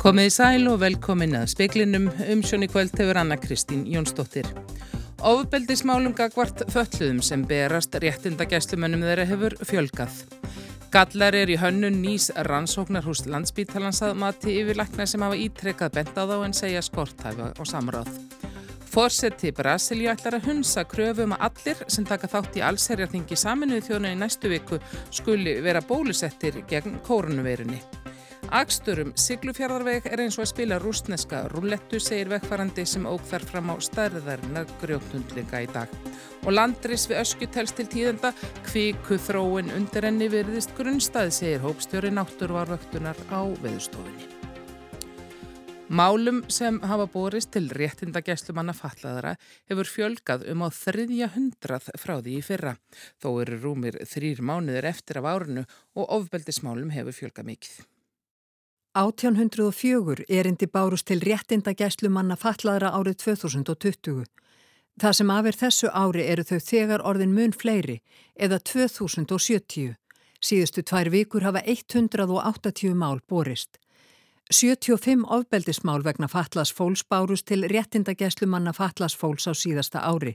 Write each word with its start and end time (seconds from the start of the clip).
Komið 0.00 0.30
í 0.30 0.32
sæl 0.32 0.62
og 0.70 0.78
velkomin 0.80 1.34
að 1.36 1.50
speiklinum 1.52 2.06
umsjón 2.32 2.62
í 2.64 2.68
kvöld 2.72 2.94
hefur 2.96 3.18
Anna 3.20 3.36
Kristín 3.36 3.82
Jónsdóttir. 3.84 4.46
Ofbeldismálum 5.28 6.14
gagvart 6.16 6.62
fölluðum 6.72 7.18
sem 7.20 7.42
berast 7.44 7.98
réttindagæslumönnum 8.00 9.04
þeirra 9.04 9.28
hefur 9.28 9.58
fjölgað. 9.60 10.22
Gallar 10.88 11.36
er 11.42 11.52
í 11.52 11.60
hönnun 11.60 12.00
nýs 12.00 12.30
rannsóknarhús 12.48 13.26
landsbítalans 13.28 14.00
að 14.08 14.16
mati 14.24 14.56
yfirleikna 14.62 15.04
sem 15.04 15.20
hafa 15.20 15.36
ítrekkað 15.36 15.92
bent 15.98 16.16
á 16.16 16.24
en 16.48 16.56
segja 16.56 16.80
skorthæfa 16.80 17.52
og 17.60 17.68
samráð. 17.68 18.08
Fórseti 18.90 19.52
Brasilíu 19.52 20.08
ætlar 20.16 20.40
að 20.40 20.48
hunsa 20.48 20.88
kröfum 20.88 21.28
um 21.28 21.36
að 21.36 21.50
allir 21.50 21.88
sem 21.92 22.08
taka 22.08 22.32
þátt 22.38 22.56
í 22.56 22.64
allserjarþingi 22.72 23.36
saminuði 23.36 23.90
þjónu 23.90 24.16
í 24.16 24.22
næstu 24.24 24.48
viku 24.48 24.80
skuli 25.12 25.60
vera 25.60 25.84
bólusettir 25.84 26.64
gegn 26.72 27.02
kórunverunni. 27.04 27.84
Aksturum 28.50 29.12
Siglufjörðarveg 29.14 30.08
er 30.10 30.24
eins 30.24 30.34
og 30.34 30.42
að 30.42 30.48
spila 30.50 30.78
rúsneska 30.82 31.44
rúlettu, 31.52 32.00
segir 32.02 32.32
vegfærandi 32.32 32.82
sem 32.82 33.04
óg 33.06 33.22
þar 33.30 33.44
fram 33.46 33.68
á 33.70 33.78
stærðarinnar 33.78 34.72
grjótundleika 34.80 35.60
í 35.62 35.68
dag. 35.70 35.92
Og 36.42 36.56
landris 36.56 37.04
við 37.06 37.20
ösku 37.20 37.46
telst 37.54 37.76
til 37.78 37.86
tíðenda, 37.92 38.32
kvíku 38.66 39.20
þróin 39.22 39.70
undir 39.76 40.08
enni 40.08 40.26
virðist 40.32 40.74
grunnstaði, 40.74 41.30
segir 41.36 41.62
hópstjóri 41.62 42.10
náttúrvarvöktunar 42.16 43.20
á 43.30 43.46
veðustofinni. 43.62 44.26
Málum 45.86 46.42
sem 46.50 46.82
hafa 46.82 47.06
borist 47.10 47.52
til 47.54 47.70
réttindagæslumanna 47.70 48.74
fallaðara 48.74 49.36
hefur 49.70 49.92
fjölgað 49.94 50.48
um 50.50 50.66
á 50.66 50.68
þriðja 50.74 51.30
hundrað 51.36 51.86
frá 52.02 52.16
því 52.18 52.34
í 52.34 52.42
fyrra. 52.50 52.74
Þó 53.22 53.30
eru 53.46 53.62
rúmir 53.62 54.02
þrýr 54.10 54.42
mánuðir 54.42 54.90
eftir 54.90 55.22
af 55.22 55.30
árunu 55.36 55.66
og 55.94 56.14
ofbeldismálum 56.18 56.90
hefur 56.98 57.18
fjölgað 57.22 57.50
mikið. 57.54 57.80
1804 58.94 60.24
erindi 60.28 60.66
bárust 60.66 61.06
til 61.06 61.20
réttindagæslumanna 61.22 62.34
fallaðara 62.34 62.90
árið 62.98 63.20
2020. 63.22 64.24
Það 65.00 65.12
sem 65.14 65.30
afir 65.30 65.58
þessu 65.60 65.90
ári 65.94 66.24
eru 66.26 66.42
þau 66.42 66.58
þegar 66.58 67.04
orðin 67.06 67.36
mun 67.36 67.54
fleiri 67.54 68.00
eða 68.34 68.58
2070. 68.58 69.94
Síðustu 70.42 70.82
tvær 70.82 71.10
vikur 71.14 71.46
hafa 71.46 71.62
180 71.62 72.98
mál 72.98 73.20
borist. 73.28 73.78
75 74.50 75.22
ofbeldismál 75.38 76.02
vegna 76.02 76.26
Fatlas 76.26 76.72
Fóls 76.74 77.04
bárust 77.06 77.46
til 77.46 77.68
réttindagæslumanna 77.70 78.72
Fatlas 78.74 79.14
Fóls 79.14 79.46
á 79.46 79.54
síðasta 79.54 80.02
ári. 80.02 80.34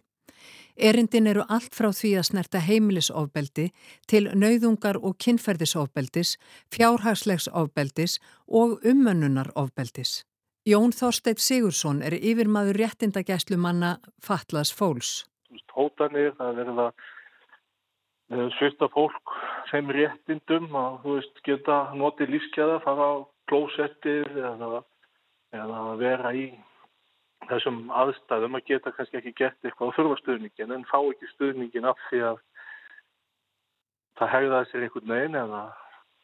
Erindin 0.75 1.27
eru 1.31 1.43
allt 1.47 1.75
frá 1.75 1.87
því 1.95 2.11
að 2.19 2.27
snerta 2.29 2.59
heimilisofbeldi 2.59 3.69
til 4.11 4.25
nauðungar 4.35 4.99
og 4.99 5.15
kynferðisofbeldis, 5.23 6.35
fjárhagslegs 6.75 7.47
ofbeldis 7.47 8.19
og 8.47 8.83
ummönnunarofbeldis. 8.83 10.25
Jón 10.65 10.91
Þorsteit 10.97 11.39
Sigursson 11.39 12.01
er 12.01 12.17
yfirmaður 12.17 12.81
réttindagæslumanna 12.81 13.99
Fatlas 14.19 14.73
Fóls. 14.73 15.23
Hótanir, 15.75 16.33
það 16.39 16.59
verða 16.59 16.87
svista 18.57 18.89
fólk 18.89 19.35
sem 19.69 19.87
réttindum 19.93 20.73
að 20.75 20.97
þú 21.03 21.17
veist 21.19 21.41
geta 21.45 21.77
notið 21.95 22.35
lífskeiða, 22.35 22.79
fara 22.83 23.09
á 23.13 23.15
klósettir 23.47 24.25
eða, 24.33 24.81
eða 25.53 25.81
vera 26.01 26.33
í 26.33 26.47
þessum 27.49 27.79
aðstæðum 27.93 28.57
að 28.57 28.67
geta 28.71 28.93
kannski 28.95 29.19
ekki 29.19 29.33
gert 29.39 29.67
eitthvað 29.67 29.93
á 29.93 29.95
þurfastuðningin 29.97 30.75
en 30.75 30.85
fá 30.89 30.97
ekki 30.99 31.29
stuðningin 31.33 31.87
af 31.89 32.01
því 32.09 32.21
að 32.31 32.41
það 34.19 34.33
hegðaði 34.35 34.69
sér 34.71 34.85
einhvern 34.87 35.13
veginn 35.13 35.39
eða, 35.41 35.61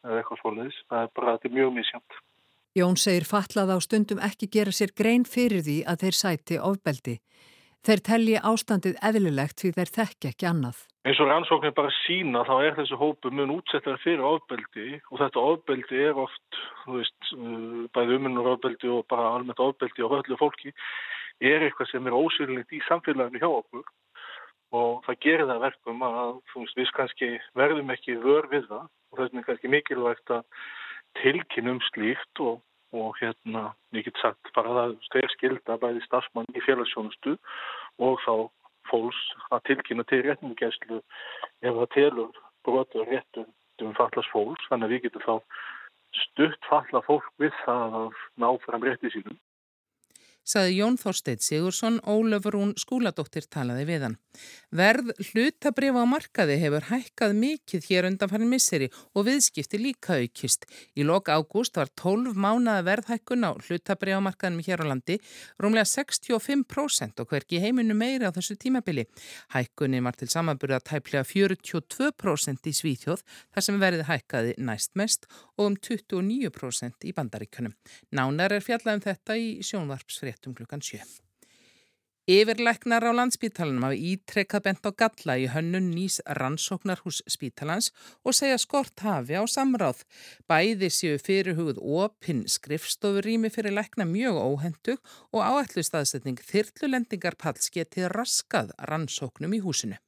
eða 0.06 0.20
eitthvað 0.20 0.42
svolítið. 0.42 0.78
Það 0.92 1.06
er 1.06 1.10
bara, 1.18 1.34
þetta 1.36 1.50
er 1.50 1.56
mjög 1.58 1.74
misjönd. 1.78 2.20
Jón 2.72 2.96
segir 2.96 3.26
fallað 3.28 3.74
á 3.76 3.78
stundum 3.84 4.22
ekki 4.24 4.48
gera 4.52 4.72
sér 4.72 4.94
grein 4.96 5.26
fyrir 5.28 5.60
því 5.66 5.78
að 5.92 6.04
þeir 6.06 6.16
sæti 6.16 6.60
ofbeldi. 6.70 7.18
Þeir 7.82 8.00
telli 8.06 8.34
ástandið 8.38 8.98
eðlilegt 9.02 9.62
því 9.62 9.70
þeir 9.74 9.90
þekki 9.96 10.28
ekki 10.30 10.46
annað. 10.46 10.82
Eins 11.02 11.18
og 11.18 11.26
rannsóknir 11.26 11.72
bara 11.74 11.90
sína 12.04 12.44
þá 12.46 12.52
er 12.62 12.76
þessu 12.76 12.98
hópu 13.00 13.32
mun 13.34 13.56
útsettar 13.56 13.98
fyrir 14.04 14.22
ofbeldi 14.22 15.00
og 15.10 15.16
þetta 15.18 15.46
ofbeldi 15.50 16.04
er 16.06 16.20
oft, 16.22 16.60
þú 16.84 17.00
veist, 17.00 17.32
uh, 17.34 17.80
bæði 17.90 18.20
umunur 18.20 18.52
ofbeldi 18.52 18.92
og 18.94 19.02
bara 19.10 19.32
almennt 19.34 19.64
ofbeldi 19.64 20.06
og 20.06 20.14
höllu 20.14 20.38
fólki 20.38 20.70
er 21.42 21.66
eitthvað 21.66 21.90
sem 21.90 22.06
er 22.06 22.14
ósynlegt 22.14 22.70
í 22.70 22.78
samfélaginu 22.86 23.42
hjá 23.42 23.48
okkur 23.50 23.84
og 24.78 25.02
það 25.08 25.20
gerir 25.26 25.50
það 25.50 25.64
verkum 25.66 26.04
að 26.06 26.36
veist, 26.54 26.78
við 26.78 26.92
kannski 26.96 27.32
verðum 27.58 27.90
ekki 27.96 28.20
vör 28.22 28.46
við 28.52 28.70
það 28.70 28.84
og 28.86 29.18
þetta 29.24 29.42
er 29.42 29.48
kannski 29.48 29.72
mikilvægt 29.74 30.36
að 30.38 30.44
tilkynum 31.18 31.82
slíkt 31.90 32.46
og 32.46 32.62
og 32.92 33.16
hérna, 33.20 33.72
ég 33.96 34.04
get 34.06 34.18
sagt 34.20 34.52
bara 34.56 34.72
að 34.72 34.96
það 35.08 35.22
er 35.22 35.32
skilda 35.34 35.78
bæði 35.80 36.02
starfsmann 36.06 36.56
í 36.56 36.64
félagsjónustu 36.66 37.36
og 38.04 38.18
þá 38.24 38.34
fólks 38.90 39.20
að 39.50 39.64
tilkynna 39.70 40.04
til 40.10 40.22
réttingæslu 40.26 41.00
ef 41.00 41.78
það 41.78 41.92
telur 41.96 42.42
brotur 42.66 43.08
réttum 43.08 43.48
um 43.82 43.94
fallast 43.98 44.30
fólks, 44.30 44.68
þannig 44.70 44.86
að 44.86 44.92
við 44.94 45.06
getum 45.06 45.24
þá 45.26 45.34
stutt 46.22 46.68
falla 46.68 47.00
fólk 47.06 47.32
við 47.42 47.54
það 47.64 47.96
að 48.02 48.20
ná 48.42 48.48
fram 48.66 48.84
rétti 48.86 49.10
sínum 49.14 49.38
saði 50.44 50.78
Jón 50.80 50.96
Þorsteit 50.98 51.42
Sigursson, 51.44 52.00
Ólafur 52.02 52.56
hún 52.58 52.72
skúladóttir 52.80 53.46
talaði 53.50 53.86
við 53.88 54.06
hann. 54.06 54.16
Verð 54.72 55.12
hlutabrifa 55.28 56.02
á 56.02 56.06
markaði 56.08 56.56
hefur 56.62 56.86
hækkað 56.88 57.34
mikið 57.36 57.86
hér 57.90 58.08
undanfærin 58.08 58.50
misseri 58.50 58.88
og 59.12 59.26
viðskipti 59.28 59.80
líka 59.80 60.16
aukist. 60.18 60.64
Í 60.96 61.04
loka 61.06 61.36
ágúst 61.36 61.76
var 61.76 61.92
12 62.00 62.34
mánaða 62.34 62.86
verðhækkun 62.88 63.44
á 63.44 63.52
hlutabrifa 63.52 64.18
á 64.18 64.26
markaðinum 64.26 64.64
hér 64.66 64.82
á 64.82 64.86
landi, 64.88 65.18
rúmlega 65.60 65.86
65% 65.88 67.22
og 67.22 67.30
hverki 67.30 67.60
heiminu 67.62 67.94
meiri 67.94 68.26
á 68.26 68.32
þessu 68.34 68.56
tímabili. 68.56 69.06
Hækkunin 69.54 70.04
var 70.08 70.16
til 70.16 70.30
samanburða 70.32 70.80
tæplega 70.80 71.26
42% 71.28 72.70
í 72.70 72.74
Svíþjóð 72.80 73.22
þar 73.52 73.68
sem 73.68 73.80
verði 73.82 74.08
hækkaði 74.08 74.56
næst 74.58 74.96
mest 74.98 75.28
og 75.58 75.68
um 75.68 75.76
29% 75.76 77.06
í 77.06 77.14
bandaríkunum. 77.16 77.76
Nánar 78.16 78.56
er 78.56 78.64
fjallað 78.64 78.98
um 78.98 79.04
þetta 79.04 79.36
í 79.38 79.48
sjónvarpsfrið 79.66 80.31
fréttum 80.32 80.56
klukkan 80.56 80.80
sjö. 80.80 81.04
Yfirleiknar 82.30 83.02
á 83.02 83.10
landsbítalanum 83.10 83.82
hafa 83.82 83.98
ítrekkað 83.98 84.62
bent 84.62 84.86
á 84.86 84.94
galla 84.94 85.34
í 85.42 85.48
hönnun 85.50 85.88
nýs 85.90 86.20
rannsóknar 86.38 87.02
hús 87.02 87.18
spítalans 87.26 87.90
og 88.22 88.36
segja 88.38 88.60
skort 88.62 89.02
hafi 89.02 89.34
á 89.34 89.42
samráð. 89.42 90.04
Bæði 90.46 90.86
séu 90.94 91.18
fyrirhugð 91.18 91.82
opinn 91.82 92.44
skrifstofurými 92.46 93.50
fyrir 93.50 93.74
leikna 93.74 94.06
mjög 94.06 94.38
óhendug 94.38 95.02
og 95.34 95.42
áætlu 95.42 95.82
staðsetning 95.82 96.38
þyrlulendingarpalls 96.46 97.74
getið 97.74 98.12
raskað 98.14 98.70
rannsóknum 98.78 99.58
í 99.58 99.62
húsinu. 99.66 99.98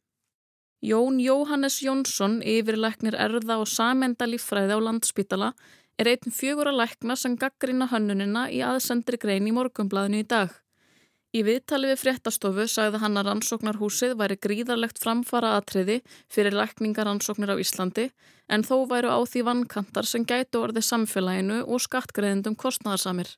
Jón 0.84 1.18
Jóhannes 1.18 1.80
Jónsson, 1.82 2.42
yfirleiknir 2.46 3.16
erða 3.18 3.56
og 3.58 3.66
samenda 3.66 4.28
líffræði 4.28 4.76
á 4.76 4.80
landsbítala, 4.86 5.54
er 5.98 6.10
einn 6.10 6.34
fjögur 6.34 6.70
að 6.70 6.80
lækna 6.82 7.14
sem 7.18 7.36
gaggrina 7.38 7.86
hönnunina 7.90 8.48
í 8.50 8.60
aðsendri 8.66 9.18
grein 9.20 9.46
í 9.46 9.54
morgumblaðinu 9.54 10.22
í 10.24 10.28
dag. 10.28 10.50
Í 11.34 11.42
viðtali 11.42 11.88
við 11.90 11.98
fréttastofu 11.98 12.64
sagði 12.70 13.00
hann 13.02 13.18
að 13.18 13.28
rannsóknarhúsið 13.28 14.12
væri 14.20 14.36
gríðarlegt 14.38 15.00
framfara 15.02 15.56
atriði 15.58 16.00
fyrir 16.30 16.54
lækningarannsóknir 16.54 17.50
á 17.50 17.58
Íslandi 17.58 18.04
en 18.46 18.62
þó 18.62 18.86
væru 18.90 19.10
á 19.10 19.18
því 19.26 19.42
vannkantar 19.48 20.06
sem 20.06 20.26
gætu 20.26 20.62
orðið 20.62 20.86
samfélaginu 20.86 21.64
og 21.66 21.82
skattgreðendum 21.82 22.54
kostnæðarsamir. 22.54 23.32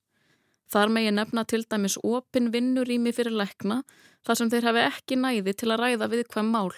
Þar 0.68 0.92
megi 0.92 1.14
nefna 1.14 1.46
til 1.48 1.62
dæmis 1.64 1.96
opin 2.04 2.50
vinnurými 2.52 3.14
fyrir 3.16 3.36
lækna 3.36 3.82
þar 4.26 4.40
sem 4.40 4.52
þeir 4.52 4.68
hafi 4.68 4.84
ekki 4.90 5.20
næði 5.22 5.56
til 5.56 5.70
að 5.72 5.84
ræða 5.84 6.10
við 6.12 6.26
hvem 6.34 6.52
mál. 6.52 6.72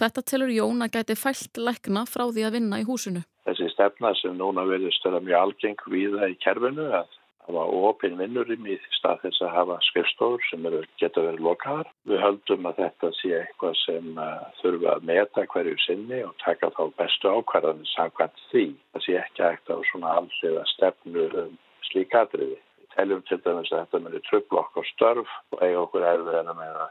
Þetta 0.00 0.26
telur 0.26 0.50
Jón 0.50 0.82
að 0.82 0.96
gæti 0.96 1.18
fælt 1.20 1.60
lækna 1.60 2.06
frá 2.08 2.24
því 2.32 2.48
að 2.48 2.58
vinna 2.58 2.80
í 2.82 2.88
húsinu 2.88 3.22
þessi 3.46 3.72
stefna 3.72 4.14
sem 4.20 4.38
núna 4.38 4.64
verðist 4.68 5.04
vera 5.06 5.20
mjög 5.24 5.40
algeng 5.40 5.84
viða 5.90 6.30
í 6.30 6.38
kerfinu 6.44 6.88
að 7.00 7.18
hafa 7.46 7.62
opinn 7.88 8.18
vinnurim 8.18 8.66
í 8.70 8.76
stað 8.96 9.24
þess 9.24 9.42
að 9.42 9.54
hafa 9.56 9.78
skrifstofur 9.88 10.44
sem 10.48 10.66
eru, 10.68 10.82
geta 11.00 11.24
verið 11.24 11.42
lokaðar. 11.46 11.90
Við 12.08 12.22
höldum 12.22 12.68
að 12.70 12.78
þetta 12.82 13.10
sé 13.18 13.32
eitthvað 13.40 13.78
sem 13.82 14.20
uh, 14.20 14.44
þurfa 14.60 14.94
að 14.94 15.08
meta 15.10 15.46
hverju 15.54 15.78
sinni 15.86 16.20
og 16.26 16.36
taka 16.44 16.70
þá 16.76 16.82
bestu 17.00 17.32
ákvarðanir 17.32 17.90
samkvæmt 17.96 18.44
því. 18.52 18.66
Það 18.94 19.06
sé 19.06 19.18
ekki 19.24 19.46
ekkert 19.48 19.74
á 19.74 19.78
svona 19.90 20.14
allriða 20.20 20.64
stefnu 20.76 21.26
um 21.44 21.58
slíka 21.90 22.22
atriði. 22.26 22.60
Við 22.78 22.94
teljum 22.94 23.26
til 23.26 23.42
dæmis 23.42 23.74
að 23.74 23.84
þetta 23.84 24.02
myndir 24.04 24.26
tröflokk 24.28 24.78
á 24.78 24.82
störf 24.92 25.36
og 25.50 25.66
eiga 25.66 25.82
okkur 25.82 26.08
erfiðar 26.14 26.54
með, 26.54 26.82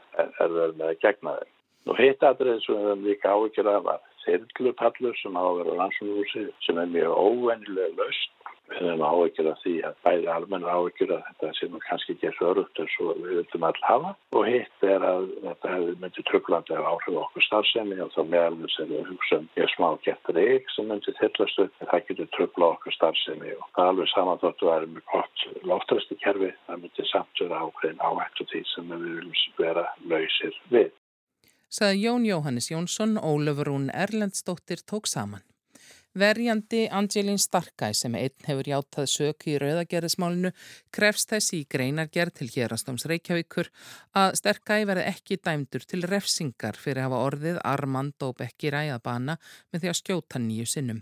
með 0.76 0.88
að 0.90 0.96
gegna 1.06 1.36
þeim. 1.40 1.52
Nú 1.82 1.94
hitt 1.98 2.22
atriði 2.22 2.60
sem 2.62 2.76
við 2.76 2.88
höfum 2.90 3.06
líka 3.08 3.32
áhyggjur 3.32 3.70
af 3.72 3.86
var 3.88 4.08
þyrlupallur 4.26 5.18
sem 5.20 5.36
á 5.38 5.42
að 5.42 5.58
vera 5.62 5.78
rannsóknúsi 5.80 6.46
sem 6.66 6.78
er 6.82 6.94
mjög 6.94 7.18
óvennilega 7.26 7.98
löst 8.00 8.42
við 8.72 8.88
höfum 8.88 9.02
áhyggjur 9.06 9.48
af 9.50 9.60
því 9.62 9.72
að 9.86 9.96
bæði 10.06 10.28
almenna 10.32 10.74
áhyggjur 10.76 11.12
að 11.16 11.24
þetta 11.40 11.68
nú 11.72 11.80
kannski 11.86 12.14
ekki 12.14 12.30
svo 12.36 12.50
örugt 12.52 12.80
eins 12.82 12.94
og 13.02 13.10
við 13.20 13.34
vildum 13.38 13.66
all 13.68 13.80
hafa. 13.86 14.12
Og 14.38 14.46
hitt 14.48 14.86
er 14.86 15.04
að 15.06 15.26
þetta 15.42 15.72
hefur 15.74 15.98
myndið 16.04 16.28
tröflandi 16.30 16.76
af 16.76 16.88
áhrif 16.92 17.18
okkur 17.24 17.46
starfsemi 17.46 17.98
og 18.04 18.14
þá 18.14 18.22
meðalins 18.34 18.78
er 18.82 18.90
við 18.92 19.10
hugsa 19.10 19.40
um 19.40 19.50
ég 19.60 19.74
smá 19.74 19.88
gett 20.06 20.32
reik 20.38 20.72
sem 20.74 20.88
myndið 20.90 21.20
þillastu 21.20 21.68
en 21.68 21.92
það 21.92 22.06
getur 22.08 22.32
tröfla 22.38 22.70
okkur 22.76 22.96
starfsemi. 22.98 23.54
Og 23.58 23.68
það 23.74 23.84
er 23.84 23.92
alveg 23.92 24.12
samanþóttu 24.14 24.70
að 24.70 24.72
það 24.72 24.86
er 24.86 24.90
með 24.96 25.06
gott 25.12 25.46
loftrösti 25.72 26.20
kerfi 26.24 26.50
það 26.66 26.82
myndið 26.86 27.12
samt 27.12 27.44
vera 27.44 27.62
ákveðin 27.66 28.04
áhættu 28.08 28.48
því 28.52 28.64
sem 28.72 28.92
við 28.94 29.06
viljum 29.08 29.38
vera 29.60 29.86
lausir 30.08 30.60
við. 30.72 30.92
Saði 31.72 32.02
Jón 32.04 32.24
Jóhannes 32.28 32.66
Jónsson, 32.68 33.16
Ólöfurún 33.16 33.88
Erlendstóttir 33.88 34.80
tók 34.84 35.06
saman. 35.06 35.51
Verjandi 36.12 36.90
Angelín 36.92 37.38
Starkæ 37.40 37.88
sem 37.96 38.12
einn 38.20 38.44
hefur 38.44 38.68
játað 38.68 39.06
söku 39.08 39.48
í 39.48 39.60
rauðagerðismálinu 39.62 40.50
krefst 40.92 41.30
þessi 41.30 41.62
í 41.62 41.68
greinargerð 41.72 42.34
til 42.36 42.48
hérastóms 42.52 43.06
Reykjavíkur 43.08 43.70
að 44.20 44.36
Starkæ 44.36 44.76
verði 44.90 45.06
ekki 45.08 45.38
dæmdur 45.40 45.86
til 45.88 46.02
refsingar 46.04 46.76
fyrir 46.76 47.00
að 47.00 47.06
hafa 47.06 47.20
orðið 47.28 47.60
Armand 47.64 48.26
og 48.26 48.34
Bekki 48.42 48.74
ræðabana 48.74 49.38
með 49.72 49.86
því 49.86 49.92
að 49.92 49.96
skjóta 50.02 50.42
nýju 50.42 50.66
sinnum. 50.74 50.98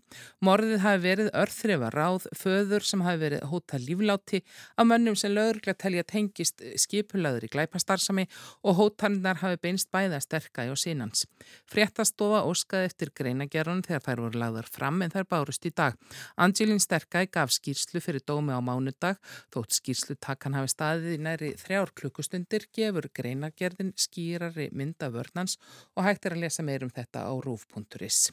Morðið 0.46 0.84
hafi 0.86 1.02
verið 1.08 1.32
örþrifa 1.42 1.90
ráð, 1.90 2.30
föður 2.38 2.86
sem 2.86 3.02
hafi 3.02 3.22
verið 3.24 3.44
hóta 3.50 3.82
lífláti 3.82 4.42
af 4.78 4.86
mönnum 4.86 5.18
sem 5.18 5.34
lögurglega 5.34 5.74
telja 5.88 6.06
tengist 6.06 6.62
skipulaður 6.78 7.48
í 7.48 7.52
glæpastarsami 7.56 8.28
og 8.62 8.78
hótarinnar 8.78 9.42
hafi 9.42 9.58
beinst 9.58 9.90
bæða 9.90 10.22
Starkæ 10.22 10.70
og 10.70 10.78
sínans. 10.78 11.26
Fréttastofa 11.66 12.46
óskaði 12.46 12.92
eftir 12.92 13.10
greinagerðun 13.10 13.82
þegar 13.90 14.06
þær 14.06 14.26
voru 14.28 14.44
lagðar 14.46 14.70
fram 14.70 15.00
en 15.06 15.14
þær 15.14 15.29
bárust 15.31 15.67
í 15.69 15.73
dag. 15.76 15.97
Angelín 16.37 16.82
Sterkæ 16.82 17.26
gaf 17.32 17.55
skýrslu 17.55 18.02
fyrir 18.02 18.25
dómi 18.26 18.56
á 18.56 18.61
mánudag, 18.64 19.20
þótt 19.55 19.79
skýrslu 19.79 20.19
takkan 20.20 20.56
hafi 20.58 20.73
staðið 20.75 21.17
í 21.17 21.23
næri 21.29 21.55
þrjár 21.61 21.94
klukkustundir, 21.94 22.69
gefur 22.75 23.11
greinargerðin 23.14 23.94
skýrari 23.97 24.70
mynda 24.73 25.12
vörnans 25.14 25.58
og 25.97 26.06
hægt 26.08 26.26
er 26.26 26.38
að 26.38 26.47
lesa 26.47 26.67
meir 26.67 26.87
um 26.87 26.94
þetta 26.94 27.26
á 27.29 27.32
rúf.is. 27.32 28.31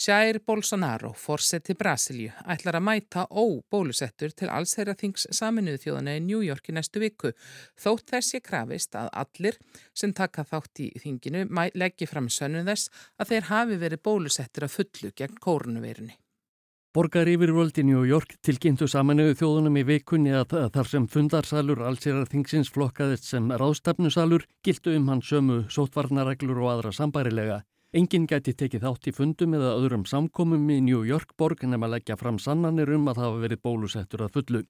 Jair 0.00 0.38
Bolsonaro, 0.40 1.10
fórseti 1.12 1.74
Brasilju, 1.76 2.30
ætlar 2.48 2.78
að 2.78 2.84
mæta 2.86 3.26
óbólusettur 3.28 4.32
til 4.32 4.48
allsherra 4.48 4.94
þings 4.96 5.26
saminuðu 5.36 5.82
þjóðana 5.82 6.14
í 6.16 6.22
New 6.24 6.40
York 6.40 6.70
í 6.70 6.74
næstu 6.78 7.02
viku. 7.02 7.34
Þótt 7.76 8.14
þess 8.14 8.38
ég 8.38 8.44
krafist 8.46 8.96
að 8.96 9.10
allir 9.22 9.58
sem 9.92 10.14
taka 10.16 10.46
þátt 10.48 10.80
í 10.86 10.88
þinginu 11.02 11.44
leggji 11.76 12.08
fram 12.08 12.30
sönnu 12.32 12.64
þess 12.64 12.88
að 13.20 13.34
þeir 13.34 13.48
hafi 13.50 13.78
verið 13.82 14.02
bólusettur 14.08 14.64
að 14.64 14.76
fullu 14.78 15.12
gegn 15.20 15.36
kórnuverunni. 15.36 16.16
Borgar 16.96 17.28
yfirvöldi 17.28 17.84
New 17.84 18.00
York 18.08 18.38
tilkynntu 18.40 18.88
saminuðu 18.88 19.36
þjóðunum 19.36 19.76
í 19.82 19.84
vikunni 19.84 20.32
að 20.32 20.56
þar 20.72 20.88
sem 20.94 21.10
fundarsalur 21.12 21.84
allsherra 21.84 22.24
þingsins 22.24 22.72
flokkaðist 22.72 23.28
sem 23.28 23.52
ráðstafnusalur 23.52 24.48
gildu 24.64 24.96
um 24.96 25.12
hans 25.12 25.28
sömu 25.28 25.66
sótvarnareglur 25.68 26.64
og 26.64 26.72
aðra 26.72 26.96
sambærilega. 26.96 27.60
Engin 27.90 28.28
gæti 28.30 28.52
tekið 28.54 28.84
þátt 28.86 29.08
í 29.10 29.12
fundum 29.16 29.54
eða 29.58 29.70
öðrum 29.74 30.04
samkomum 30.06 30.68
í 30.70 30.76
New 30.86 31.00
York 31.02 31.32
borg 31.34 31.64
nefn 31.66 31.88
að 31.88 31.96
leggja 31.96 32.16
fram 32.20 32.36
sannanir 32.38 32.92
um 32.94 33.08
að 33.10 33.16
það 33.18 33.26
hafa 33.26 33.40
verið 33.44 33.60
bólusettur 33.66 34.22
að 34.22 34.36
fullu. 34.36 34.60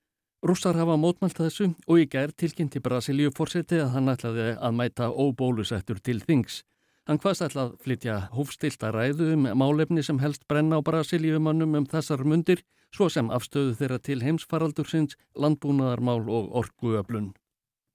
Rússar 0.41 0.79
hafa 0.81 0.97
mótmælt 0.97 1.37
þessu 1.37 1.67
og 1.85 2.01
í 2.01 2.07
gær 2.09 2.33
tilkynnti 2.33 2.81
Brasilíu 2.81 3.29
fórseti 3.37 3.77
að 3.77 3.93
hann 3.93 4.09
ætlaði 4.09 4.47
að 4.57 4.79
mæta 4.79 5.11
óbólusettur 5.13 6.01
til 6.01 6.23
þings. 6.25 6.63
Hann 7.05 7.21
hvaðst 7.21 7.45
ætlað 7.45 7.77
flytja 7.85 8.17
hófstilta 8.33 8.89
ræðu 8.97 9.35
um 9.35 9.45
málefni 9.53 10.01
sem 10.07 10.23
helst 10.25 10.49
brenna 10.49 10.81
á 10.81 10.87
Brasilíumannum 10.89 11.77
um 11.77 11.89
þessar 11.93 12.25
mundir, 12.25 12.65
svo 12.89 13.11
sem 13.13 13.29
afstöðu 13.29 13.77
þeirra 13.83 14.01
til 14.01 14.23
heimsfaraldursins, 14.25 15.21
landbúnaðarmál 15.37 16.25
og 16.25 16.49
orguöflun. 16.63 17.35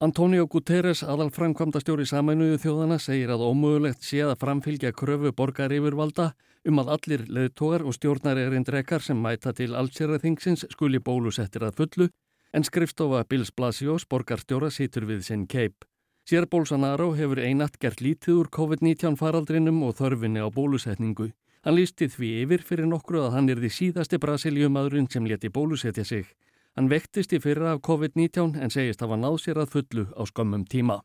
Antonio 0.03 0.44
Guterres, 0.51 1.06
aðal 1.07 1.30
framkvamda 1.31 1.80
stjóri 1.80 2.03
sameinuðu 2.03 2.57
þjóðana, 2.59 2.97
segir 3.00 3.30
að 3.31 3.45
ómögulegt 3.47 4.03
sé 4.03 4.19
að 4.25 4.33
framfylgja 4.42 4.92
kröfu 4.92 5.31
borgar 5.31 5.71
yfirvalda 5.71 6.33
um 6.68 6.81
að 6.81 6.89
allir 6.97 7.21
leðtogar 7.31 7.86
og 7.88 7.95
stjórnar 7.95 8.42
erindrekar 8.42 9.00
sem 9.00 9.15
mæta 9.15 9.53
til 9.56 9.71
allsýraþingsins 9.71 10.65
skuli 10.75 11.00
bólusettir 11.00 11.63
að 11.63 11.80
fullu, 11.80 12.09
en 12.51 12.68
skrifstofa 12.68 13.24
Bills 13.24 13.53
Blasiós 13.56 14.03
borgarstjóra 14.03 14.68
situr 14.68 15.07
við 15.07 15.24
sinn 15.30 15.47
keip. 15.47 15.88
Sér 16.27 16.50
Bolsonaro 16.51 17.13
hefur 17.15 17.39
einatt 17.39 17.80
gert 17.80 18.03
lítið 18.03 18.41
úr 18.41 18.51
COVID-19 18.51 19.15
faraldrinum 19.15 19.80
og 19.88 19.95
þörfinni 19.95 20.44
á 20.44 20.51
bólusetningu. 20.51 21.30
Hann 21.63 21.80
lísti 21.80 22.12
því 22.12 22.33
yfir 22.44 22.68
fyrir 22.68 22.91
nokkru 22.91 23.24
að 23.24 23.38
hann 23.38 23.48
er 23.48 23.63
því 23.63 23.71
síðasti 23.80 24.19
brasiljumæðurinn 24.19 25.07
sem 25.07 25.24
leti 25.24 25.48
bólusetja 25.48 26.03
sig. 26.03 26.27
Hann 26.75 26.89
vektist 26.92 27.31
í 27.31 27.38
fyrra 27.39 27.69
af 27.72 27.81
COVID-19 27.88 28.57
en 28.60 28.72
segist 28.74 29.00
að 29.00 29.13
hann 29.13 29.22
náð 29.24 29.38
sér 29.45 29.62
að 29.62 29.69
fullu 29.77 30.10
á 30.12 30.22
skömmum 30.27 30.66
tíma. 30.68 30.98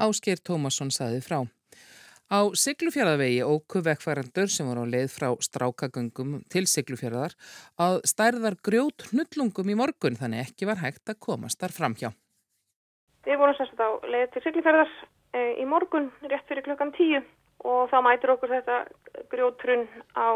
Ásker 0.00 0.40
Tómasson 0.40 0.88
saði 0.94 1.18
frá. 1.20 1.42
Á 2.32 2.48
Siglufjörðavegi 2.56 3.42
óku 3.44 3.82
vekkfærandur 3.84 4.48
sem 4.52 4.68
voru 4.68 4.86
á 4.88 4.92
leið 4.92 5.10
frá 5.12 5.28
strákagöngum 5.44 6.38
til 6.52 6.64
Siglufjörðar 6.68 7.36
að 7.80 8.00
stærðar 8.08 8.56
grjót 8.64 9.04
hnullungum 9.10 9.68
í 9.68 9.76
morgun 9.76 10.16
þannig 10.16 10.46
ekki 10.46 10.68
var 10.68 10.80
hægt 10.80 11.12
að 11.12 11.20
komast 11.24 11.60
þar 11.60 11.76
framhjá. 11.76 12.10
Við 13.28 13.40
vorum 13.40 13.56
sérst 13.60 13.80
á 13.80 13.88
leið 14.08 14.26
til 14.32 14.44
Siglufjörðar 14.46 14.92
e, 15.36 15.40
í 15.60 15.68
morgun 15.68 16.08
rétt 16.24 16.48
fyrir 16.48 16.64
klukkan 16.64 16.96
tíu 16.96 17.20
og 17.68 17.92
þá 17.92 17.98
mætur 18.08 18.36
okkur 18.38 18.56
þetta 18.56 18.80
grjótrunn 19.32 19.88
á 20.16 20.28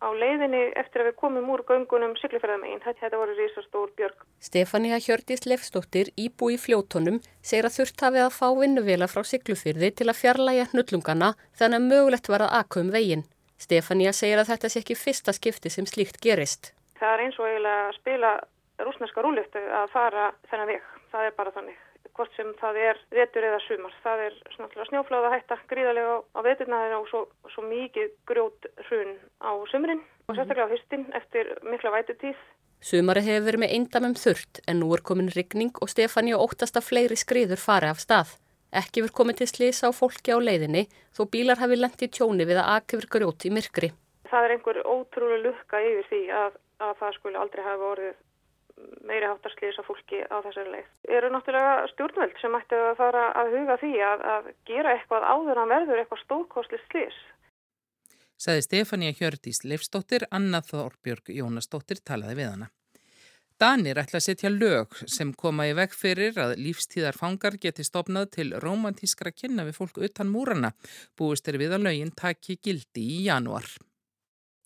á 0.00 0.08
leiðinni 0.16 0.62
eftir 0.80 1.02
að 1.02 1.10
við 1.10 1.16
komum 1.20 1.50
úr 1.52 1.62
göngunum 1.68 2.14
sykluferðamegin. 2.20 2.80
Þetta 2.84 3.20
voru 3.20 3.34
risastór 3.36 3.90
björg. 3.98 4.24
Stefania 4.40 4.98
Hjördís 5.00 5.44
Lefstóttir, 5.46 6.12
íbú 6.16 6.50
í 6.54 6.56
fljótonum, 6.60 7.20
segir 7.44 7.68
að 7.68 7.76
þurft 7.78 8.06
hafið 8.06 8.24
að 8.26 8.38
fá 8.38 8.46
vinnuvela 8.60 9.10
frá 9.10 9.26
syklufyrði 9.28 9.92
til 9.98 10.08
að 10.08 10.20
fjarlæga 10.22 10.70
hnullungana 10.72 11.34
þannig 11.60 11.82
að 11.82 11.90
mögulegt 11.92 12.32
var 12.32 12.46
að 12.46 12.56
akum 12.62 12.94
veginn. 12.94 13.26
Stefania 13.60 14.14
segir 14.16 14.40
að 14.40 14.54
þetta 14.54 14.72
sé 14.72 14.80
ekki 14.80 14.96
fyrsta 14.96 15.36
skipti 15.36 15.72
sem 15.72 15.88
slíkt 15.88 16.20
gerist. 16.24 16.72
Það 17.00 17.14
er 17.14 17.26
eins 17.26 17.38
og 17.40 17.48
eiginlega 17.48 17.84
að 17.90 17.94
spila 18.00 18.32
rúsneska 18.80 19.24
rúliftu 19.24 19.60
að 19.60 19.92
fara 19.92 20.32
þennan 20.48 20.72
veg. 20.72 20.90
Það 21.12 21.28
er 21.28 21.36
bara 21.36 21.52
þannig 21.52 21.86
hvort 22.16 22.32
sem 22.36 22.52
það 22.60 22.78
er 22.84 23.02
vetur 23.14 23.46
eða 23.48 23.60
sumar. 23.66 23.94
Það 24.04 24.24
er 24.26 24.38
snjófláða 24.88 25.32
hætta 25.34 25.58
gríðarlega 25.70 26.16
á, 26.36 26.40
veturnaðina 26.46 27.00
og 27.00 27.08
svo, 27.10 27.22
svo 27.54 27.64
mikið 27.66 28.14
grjót 28.30 28.70
hrun 28.88 29.16
á 29.40 29.52
sumrin 29.72 30.02
og 30.28 30.36
sérstaklega 30.36 30.68
á 30.68 30.72
höstin 30.72 31.06
eftir 31.16 31.54
mikla 31.66 31.94
vætutíð. 31.94 32.38
Sumari 32.80 33.20
hefur 33.26 33.46
verið 33.50 33.62
með 33.64 33.74
eindamum 33.76 34.14
þurrt 34.16 34.62
en 34.66 34.78
nú 34.80 34.92
er 34.96 35.02
komin 35.04 35.32
rigning 35.34 35.74
og 35.84 35.90
Stefani 35.92 36.32
og 36.32 36.46
óttast 36.46 36.78
að 36.80 36.86
fleiri 36.88 37.18
skriður 37.20 37.60
fari 37.60 37.90
af 37.92 38.00
stað. 38.00 38.38
Ekki 38.70 39.02
verið 39.02 39.16
komið 39.18 39.40
til 39.40 39.48
slisa 39.50 39.90
á 39.90 39.92
fólki 39.92 40.32
á 40.32 40.38
leiðinni 40.38 40.86
þó 41.16 41.26
bílar 41.32 41.60
hafi 41.60 41.76
lendt 41.76 42.04
í 42.06 42.08
tjóni 42.08 42.46
við 42.48 42.62
að 42.62 42.70
akifur 42.78 43.08
grjót 43.16 43.44
í 43.44 43.52
myrkri. 43.52 43.90
Það 44.30 44.46
er 44.46 44.54
einhver 44.54 44.80
ótrúlega 44.86 45.44
lukka 45.48 45.80
yfir 45.82 46.06
því 46.08 46.22
að, 46.40 46.58
að 46.86 46.92
það 47.02 47.16
skulle 47.18 47.42
aldrei 47.42 47.64
hafa 47.66 47.88
orðið 47.92 48.18
meiri 49.06 49.28
háttarslýsa 49.28 49.84
fólki 49.86 50.22
á 50.26 50.36
þessari 50.44 50.74
leið. 50.74 50.88
Eru 51.18 51.30
náttúrulega 51.32 51.88
stjórnvöld 51.92 52.40
sem 52.40 52.56
ætti 52.58 52.78
að 52.78 52.96
fara 53.00 53.26
að 53.40 53.52
huga 53.56 53.76
því 53.82 53.92
að, 54.06 54.24
að 54.34 54.50
gera 54.70 54.96
eitthvað 54.96 55.28
áður 55.34 55.62
að 55.62 55.72
verður 55.74 56.02
eitthvað 56.02 56.24
stórkosli 56.24 56.82
slýs. 56.86 57.20
Saði 58.40 58.64
Stefania 58.64 59.12
Hjördís 59.12 59.64
Leifstóttir, 59.68 60.24
Anna 60.32 60.62
Þorbjörg 60.64 61.32
Jónastóttir 61.36 62.00
talaði 62.00 62.38
við 62.38 62.52
hana. 62.54 62.70
Danir 63.60 63.98
ætla 64.00 64.16
að 64.16 64.24
setja 64.24 64.48
lög 64.48 64.94
sem 65.04 65.34
koma 65.36 65.66
í 65.68 65.74
veg 65.76 65.92
fyrir 65.92 66.38
að 66.40 66.54
lífstíðarfangar 66.64 67.58
geti 67.60 67.84
stopnað 67.84 68.30
til 68.38 68.46
romantískra 68.62 69.34
kynna 69.36 69.66
við 69.68 69.76
fólk 69.76 70.00
utan 70.06 70.32
múrana. 70.32 70.70
Búist 71.12 71.48
er 71.52 71.60
við 71.60 71.76
að 71.76 71.84
lögin 71.90 72.14
taki 72.16 72.56
gildi 72.56 73.04
í 73.18 73.18
januar. 73.26 73.68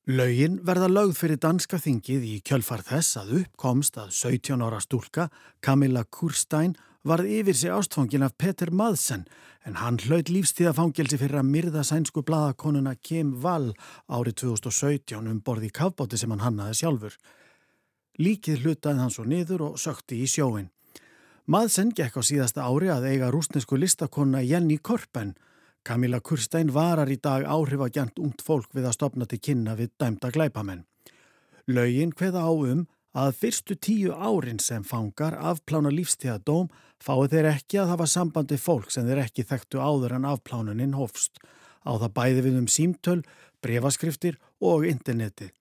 Laugin 0.04 0.58
verða 0.60 0.84
lögð 0.92 1.14
fyrir 1.16 1.38
danska 1.40 1.78
þingið 1.80 2.24
í 2.28 2.32
kjölfar 2.44 2.82
þess 2.84 3.16
að 3.16 3.30
uppkomst 3.38 3.94
að 3.96 4.10
17 4.12 4.60
ára 4.60 4.76
stúlka, 4.84 5.30
Camilla 5.64 6.02
Kurstein, 6.04 6.74
varð 7.08 7.30
yfir 7.32 7.56
sig 7.56 7.72
ástfangin 7.72 8.26
af 8.26 8.34
Peter 8.36 8.68
Madsen 8.68 9.24
en 9.64 9.78
hann 9.80 9.96
hlaut 10.04 10.28
lífstíðafangelsi 10.28 11.16
fyrir 11.22 11.40
að 11.40 11.48
myrða 11.48 11.86
sænsku 11.88 12.20
bladakonuna 12.20 12.92
Kim 13.00 13.32
Wall 13.40 13.70
árið 14.04 14.36
2017 14.42 15.24
um 15.24 15.40
borði 15.40 15.72
kafbóti 15.72 16.20
sem 16.20 16.36
hann 16.36 16.44
hannaði 16.44 16.76
sjálfur. 16.82 17.16
Líkið 18.20 18.60
hlutaði 18.60 19.00
hann 19.00 19.14
svo 19.16 19.24
niður 19.24 19.70
og 19.70 19.80
sökti 19.80 20.20
í 20.20 20.28
sjóin. 20.28 20.68
Madsen 21.48 21.96
gekk 21.96 22.20
á 22.20 22.22
síðasta 22.28 22.68
ári 22.68 22.92
að 22.92 23.08
eiga 23.08 23.32
rúsnesku 23.32 23.80
listakonna 23.80 24.44
Jenny 24.44 24.76
Korpen 24.76 25.32
Camilla 25.84 26.20
Kurstein 26.24 26.70
varar 26.72 27.10
í 27.12 27.18
dag 27.20 27.44
áhrifagjant 27.44 28.18
ungt 28.24 28.40
fólk 28.42 28.70
við 28.72 28.88
að 28.88 28.96
stopna 28.96 29.26
til 29.28 29.38
kynna 29.44 29.74
við 29.76 29.90
dæmda 30.00 30.30
glæpamenn. 30.32 30.86
Laugin 31.68 32.14
hveða 32.16 32.44
á 32.48 32.52
um 32.52 32.86
að 33.14 33.36
fyrstu 33.40 33.76
tíu 33.76 34.14
árin 34.16 34.58
sem 34.58 34.84
fangar 34.84 35.36
afplána 35.36 35.92
lífstíðadóm 35.92 36.70
fái 37.04 37.28
þeir 37.34 37.50
ekki 37.52 37.82
að 37.82 37.92
hafa 37.92 38.06
sambandi 38.10 38.58
fólk 38.58 38.88
sem 38.90 39.06
þeir 39.06 39.26
ekki 39.26 39.44
þekktu 39.50 39.82
áður 39.84 40.16
en 40.18 40.28
afplánuninn 40.32 40.96
hofst. 40.96 41.36
Á 41.84 41.92
það 42.00 42.14
bæði 42.16 42.46
við 42.48 42.58
um 42.62 42.70
símtöl, 42.70 43.20
brevaskriftir 43.60 44.40
og 44.64 44.88
interneti. 44.88 45.52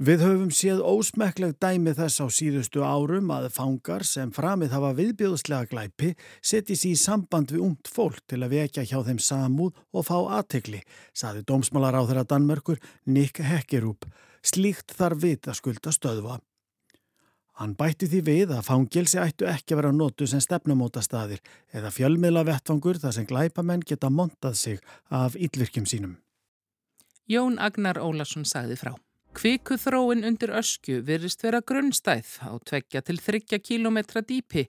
Við 0.00 0.22
höfum 0.24 0.48
séð 0.48 0.78
ósmekleg 0.80 1.58
dæmi 1.60 1.92
þess 1.92 2.22
á 2.24 2.26
síðustu 2.32 2.80
árum 2.80 3.28
að 3.34 3.50
fangar 3.52 4.00
sem 4.08 4.30
framið 4.32 4.70
hafa 4.72 4.94
viðbjóðslega 4.96 5.66
glæpi 5.68 6.14
setji 6.40 6.72
sér 6.72 6.94
í 6.94 7.00
samband 7.02 7.50
við 7.52 7.66
ungt 7.66 7.90
fólk 7.92 8.22
til 8.24 8.38
að 8.40 8.54
vekja 8.54 8.86
hjá 8.88 9.02
þeim 9.04 9.18
samúð 9.20 9.82
og 9.92 10.06
fá 10.08 10.16
aðtegli, 10.38 10.80
saði 11.12 11.42
dómsmálar 11.44 11.98
á 12.00 12.02
þeirra 12.08 12.24
Danmörkur 12.30 12.80
Nick 13.12 13.42
Hekkerúp. 13.44 14.06
Slíkt 14.40 14.96
þarf 14.96 15.20
vit 15.20 15.50
að 15.52 15.58
skulda 15.60 15.92
stöðva. 15.92 16.38
Hann 17.60 17.76
bætti 17.76 18.08
því 18.08 18.22
við 18.30 18.56
að 18.56 18.64
fangilsi 18.70 19.20
ættu 19.20 19.50
ekki 19.52 19.76
að 19.76 19.82
vera 19.82 19.92
nótu 19.92 20.24
sem 20.24 20.40
stefnumóta 20.40 21.04
staðir 21.04 21.44
eða 21.76 21.92
fjölmiðla 21.92 22.46
vettfangur 22.48 23.02
þar 23.04 23.18
sem 23.18 23.28
glæpamenn 23.28 23.84
geta 23.84 24.08
montað 24.08 24.56
sig 24.64 24.80
af 25.12 25.36
yllvirkjum 25.36 25.84
sínum. 25.84 26.16
Jón 27.28 27.60
Agnar 27.60 28.00
Ólarsson 28.00 28.48
sagði 28.48 28.80
frá. 28.80 28.96
Kvikuþróin 29.40 30.20
undir 30.28 30.50
öskju 30.52 30.98
virðist 31.00 31.40
vera 31.40 31.62
grunnstæð 31.64 32.32
á 32.44 32.60
tveggja 32.60 33.00
til 33.00 33.14
þryggja 33.24 33.58
kílometra 33.64 34.20
dýpi. 34.20 34.66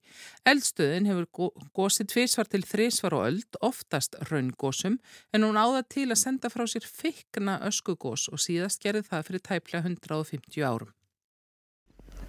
Eldstöðin 0.48 1.10
hefur 1.10 1.50
gósið 1.75 2.08
tvísvar 2.13 2.48
til 2.48 2.62
þrísvar 2.63 3.18
og 3.18 3.25
öld, 3.25 3.58
oftast 3.60 4.16
raungósum, 4.30 4.96
en 5.36 5.44
hún 5.44 5.60
áða 5.60 5.82
til 5.92 6.06
að 6.08 6.22
senda 6.24 6.54
frá 6.54 6.63
sér 6.72 6.88
fikna 6.88 7.58
öskugós 7.68 8.30
og 8.32 8.40
síðast 8.40 8.80
gerði 8.80 9.04
það 9.10 9.28
fyrir 9.28 9.46
tæplega 9.50 9.84
150 9.92 10.63
árum. 10.63 10.96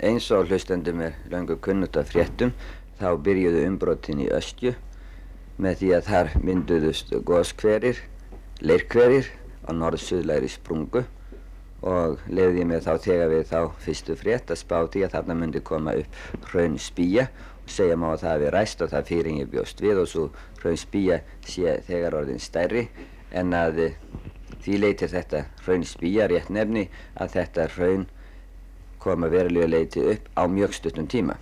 Eins 0.03 0.27
og 0.35 0.51
hlustendum 0.51 1.07
er 1.07 1.23
langur 1.31 1.63
kunnut 1.63 1.95
af 1.95 2.11
fréttum, 2.11 2.51
þá 2.99 3.15
byrjuðu 3.23 3.65
umbrotin 3.71 4.27
í 4.27 4.31
öskju 4.35 4.75
með 5.63 5.79
því 5.79 5.95
að 5.95 6.07
þar 6.11 6.37
mynduðust 6.43 7.19
góskverir, 7.23 8.03
leirkverir 8.59 9.31
á 9.63 9.71
norð-suðlæri 9.71 10.51
sprungu 10.51 11.07
og 11.83 12.21
lefði 12.31 12.63
ég 12.63 12.69
mig 12.71 12.83
þá 12.85 12.93
þegar 13.03 13.31
við 13.33 13.47
þá 13.51 13.61
fyrstu 13.83 14.17
frétt 14.19 14.51
að 14.55 14.61
spáti 14.61 15.03
að 15.03 15.17
þarna 15.17 15.37
myndi 15.41 15.63
koma 15.67 15.97
upp 15.99 16.47
hraun 16.53 16.79
spýja 16.79 17.27
og 17.63 17.71
segja 17.75 17.99
má 17.99 18.13
að 18.13 18.23
það 18.23 18.35
hefði 18.35 18.51
ræst 18.55 18.85
og 18.85 18.93
það 18.93 19.09
fyrir 19.11 19.39
ég 19.41 19.51
bjóst 19.51 19.83
við 19.83 20.03
og 20.03 20.11
svo 20.11 20.29
hraun 20.63 20.79
spýja 20.79 21.21
sé 21.47 21.77
þegar 21.89 22.19
orðin 22.21 22.43
stærri. 22.43 22.87
En 23.35 23.55
að 23.57 23.81
því 24.63 24.79
leytir 24.79 25.11
þetta 25.11 25.45
hraun 25.65 25.87
spýja 25.89 26.29
rétt 26.31 26.51
nefni 26.55 26.89
að 27.19 27.39
þetta 27.39 27.69
hraun 27.77 28.07
koma 29.03 29.31
verulega 29.33 29.71
leiti 29.71 30.03
upp 30.15 30.29
á 30.39 30.47
mjög 30.47 30.77
stuttum 30.79 31.09
tíma. 31.11 31.35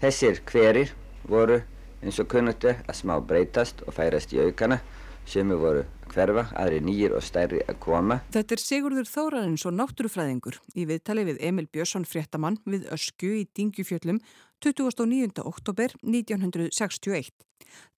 Þessir 0.00 0.40
hverir 0.48 0.94
voru 1.28 1.60
eins 2.00 2.20
og 2.22 2.28
kunnugtu 2.32 2.72
að 2.72 2.96
smá 2.96 3.18
breytast 3.20 3.82
og 3.84 3.96
færast 3.96 4.32
í 4.32 4.40
aukana 4.40 4.80
sem 5.26 5.50
voru 5.58 5.84
hverfa, 6.12 6.46
aðri 6.56 6.80
nýjir 6.86 7.14
og 7.16 7.24
stærri 7.26 7.62
að 7.66 7.80
koma. 7.82 8.20
Þetta 8.34 8.56
er 8.56 8.62
Sigurður 8.62 9.08
Þórarins 9.10 9.66
og 9.66 9.74
náttúrufræðingur 9.76 10.60
í 10.78 10.86
viðtali 10.88 11.26
við 11.28 11.40
Emil 11.48 11.66
Björnsson 11.72 12.06
fréttamann 12.08 12.60
við 12.64 12.86
Ösku 12.94 13.32
í 13.40 13.42
Dingjufjöllum 13.56 14.20
29. 14.64 15.42
oktober 15.44 15.92
1961. 16.02 17.34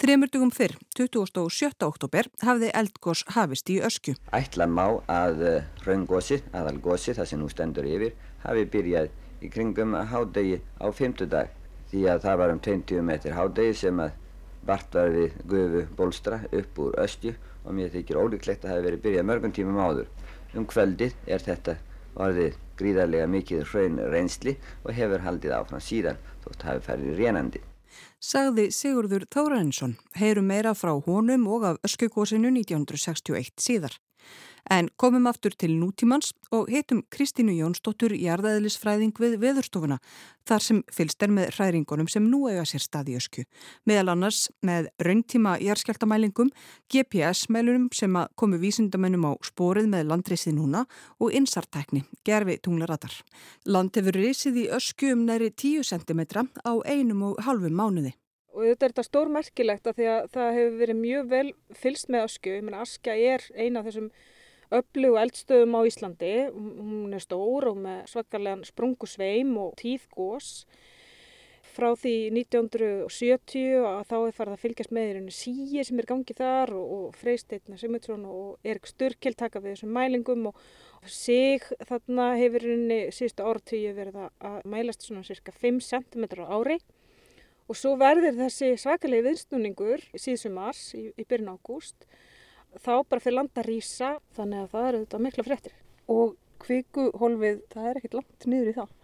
Tremurdugum 0.00 0.50
fyrr, 0.54 0.74
27. 0.96 1.84
oktober, 1.86 2.26
hafði 2.42 2.70
eldgós 2.74 3.22
hafist 3.36 3.70
í 3.70 3.78
Ösku. 3.84 4.16
Ætla 4.34 4.66
má 4.66 4.86
að 5.06 5.44
uh, 5.44 5.58
raungósi, 5.86 6.40
aðalgósi, 6.56 7.14
það 7.14 7.30
sem 7.30 7.42
nú 7.42 7.50
stendur 7.52 7.86
yfir, 7.86 8.16
hafi 8.42 8.64
byrjað 8.72 9.12
í 9.44 9.50
kringum 9.52 9.94
hádegi 10.10 10.58
á 10.82 10.86
fymtudag 10.90 11.52
því 11.92 12.06
að 12.12 12.24
það 12.24 12.40
var 12.40 12.54
um 12.54 12.62
20 12.64 13.04
metr 13.06 13.36
hádegi 13.36 13.76
sem 13.84 14.02
að 14.02 14.16
vart 14.66 14.94
var 14.94 15.12
við 15.14 15.36
gufu 15.48 15.84
bólstra 15.96 16.40
upp 16.52 16.80
úr 16.84 16.96
östju 17.02 17.34
og 17.64 17.76
mér 17.76 17.92
þykir 17.92 18.20
ólíklegt 18.20 18.64
að 18.64 18.70
það 18.70 18.76
hefði 18.76 18.88
verið 18.88 19.04
byrjað 19.04 19.28
mörgum 19.30 19.54
tímum 19.54 19.80
áður. 19.82 20.08
Um 20.56 20.66
kvöldið 20.68 21.14
er 21.26 21.44
þetta 21.44 21.76
orðið 22.18 22.58
gríðarlega 22.78 23.30
mikið 23.30 23.64
hraun 23.72 23.98
reynsli 24.12 24.56
og 24.84 24.94
hefur 24.96 25.24
haldið 25.26 25.56
áfram 25.58 25.82
síðan 25.82 26.20
þótt 26.44 26.66
hafi 26.68 26.86
færið 26.86 27.18
rénandi. 27.20 27.62
Sagði 28.18 28.68
Sigurður 28.74 29.24
Þórarinsson, 29.30 29.94
heyrum 30.18 30.48
meira 30.50 30.74
frá 30.74 30.90
honum 31.06 31.46
og 31.46 31.66
af 31.68 31.80
öskukosinu 31.86 32.50
1961 32.50 33.54
síðar. 33.62 33.94
En 34.68 34.90
komum 35.00 35.24
aftur 35.30 35.54
til 35.56 35.72
nútímans 35.80 36.34
og 36.52 36.66
heitum 36.68 37.00
Kristínu 37.08 37.54
Jónsdóttur 37.56 38.12
jarðaðilisfræðing 38.12 39.16
við 39.16 39.38
veðurstofuna 39.40 39.96
þar 40.48 40.64
sem 40.66 40.82
fylst 40.92 41.24
er 41.24 41.32
með 41.32 41.54
hræringunum 41.56 42.10
sem 42.12 42.26
nú 42.28 42.42
eiga 42.50 42.66
sér 42.68 42.84
stað 42.84 43.08
í 43.14 43.16
ösku. 43.16 43.46
Meðal 43.88 44.12
annars 44.12 44.42
með 44.60 44.90
rauntíma 45.00 45.56
jarðskjáltamælingum, 45.64 46.52
GPS-mælunum 46.92 47.88
sem 47.96 48.20
að 48.20 48.28
komu 48.36 48.60
vísindamennum 48.60 49.24
á 49.24 49.32
spórið 49.48 49.88
með 49.94 50.12
landreysið 50.12 50.58
núna 50.60 50.84
og 51.16 51.32
insartækni, 51.32 52.04
gerfi 52.28 52.60
tunglaratar. 52.60 53.16
Land 53.64 53.96
hefur 53.96 54.20
reysið 54.20 54.64
í 54.66 54.70
ösku 54.76 55.14
um 55.16 55.24
næri 55.24 55.48
10 55.48 55.88
cm 55.88 56.26
á 56.44 56.72
einum 56.84 57.30
og 57.32 57.44
halvum 57.48 57.72
mánuði. 57.72 58.12
Og 58.52 58.66
þetta 58.66 58.84
er 58.84 58.92
þetta 58.92 59.02
stórmerkilegt 59.06 59.86
að 59.88 60.00
því 60.00 60.06
að 60.12 60.32
það 60.34 60.56
hefur 60.58 60.80
verið 60.82 60.98
mjög 60.98 61.28
vel 61.30 61.48
fylst 61.78 62.08
með 62.12 62.24
ösku. 62.28 62.58
Ég 62.58 62.64
menna 62.66 62.82
askja 62.82 63.14
er 63.14 63.44
eina 63.54 63.80
af 63.80 63.88
þessum 63.88 64.08
öflugu 64.74 65.18
eldstöðum 65.20 65.76
á 65.78 65.80
Íslandi. 65.88 66.34
Hún 66.52 67.16
er 67.16 67.24
stór 67.24 67.70
og 67.70 67.80
með 67.82 68.06
svakalega 68.12 68.68
sprungusveim 68.68 69.54
og 69.60 69.74
tíðgós. 69.80 70.66
Frá 71.78 71.92
því 71.94 72.14
1970 72.34 73.84
að 73.86 74.00
þá 74.10 74.16
er 74.18 74.34
farið 74.34 74.54
að 74.56 74.62
fylgjast 74.64 74.94
með 74.96 75.08
hérna 75.12 75.34
síi 75.36 75.84
sem 75.86 76.00
er 76.00 76.08
gangið 76.08 76.40
þar 76.40 76.72
og, 76.74 76.94
og 76.96 77.18
Freysteitna 77.20 77.78
Simutsson 77.78 78.24
og 78.26 78.66
Erik 78.66 78.88
Sturkil 78.90 79.36
taka 79.38 79.62
við 79.62 79.76
þessum 79.76 79.92
mælingum 79.94 80.48
og 80.50 80.58
sig 81.06 81.62
þarna 81.86 82.32
hefur 82.40 82.66
hérna 82.66 82.98
síðustu 83.14 83.46
ártíu 83.46 83.92
verið 83.94 84.18
að 84.26 84.58
mælast 84.66 85.06
svona 85.06 85.22
cirka 85.28 85.54
5 85.54 85.78
cm 85.86 86.26
á 86.42 86.50
ári. 86.50 86.80
Og 87.68 87.76
svo 87.76 87.94
verður 88.00 88.40
þessi 88.40 88.72
svakalegi 88.80 89.28
viðsnúningur 89.28 90.02
síðsumars 90.16 90.82
í, 90.96 91.10
í 91.14 91.28
byrjun 91.28 91.52
ágúst 91.52 92.08
þá 92.76 92.92
bara 93.08 93.22
fyrir 93.22 93.38
landa 93.38 93.64
rýsa 93.64 94.12
þannig 94.36 94.64
að 94.64 94.70
það 94.74 94.88
eru 94.88 95.02
þetta 95.04 95.22
mikla 95.24 95.46
fréttir. 95.46 95.74
Og 96.08 96.36
kvikuhólfið, 96.62 97.60
það 97.72 97.88
er 97.88 98.00
ekkert 98.00 98.16
langt 98.18 98.48
niður 98.50 98.70
í 98.70 98.76
það. 98.78 98.94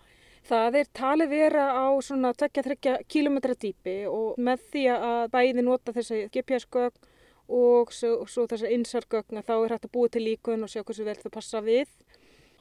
Það 0.44 0.76
er 0.76 0.88
talið 0.92 1.30
vera 1.33 1.64
á 1.73 1.87
svona 2.04 2.35
2-3 2.37 2.76
km 3.09 3.38
dýpi 3.56 3.94
og 4.11 4.37
með 4.37 4.66
því 4.73 4.83
að 4.92 5.23
bæði 5.33 5.64
nota 5.64 5.94
þessi 5.97 6.26
GPS-gögn 6.35 7.12
og 7.54 7.92
svo, 7.92 8.26
svo 8.28 8.44
þessi 8.49 8.73
insargögn 8.76 9.40
þá 9.44 9.54
er 9.56 9.75
hægt 9.75 9.88
að 9.88 9.94
búa 9.94 10.12
til 10.12 10.25
líkun 10.25 10.66
og 10.66 10.73
sjá 10.73 10.83
hversu 10.83 11.06
vel 11.06 11.16
það 11.23 11.35
passa 11.38 11.62
við. 11.64 11.88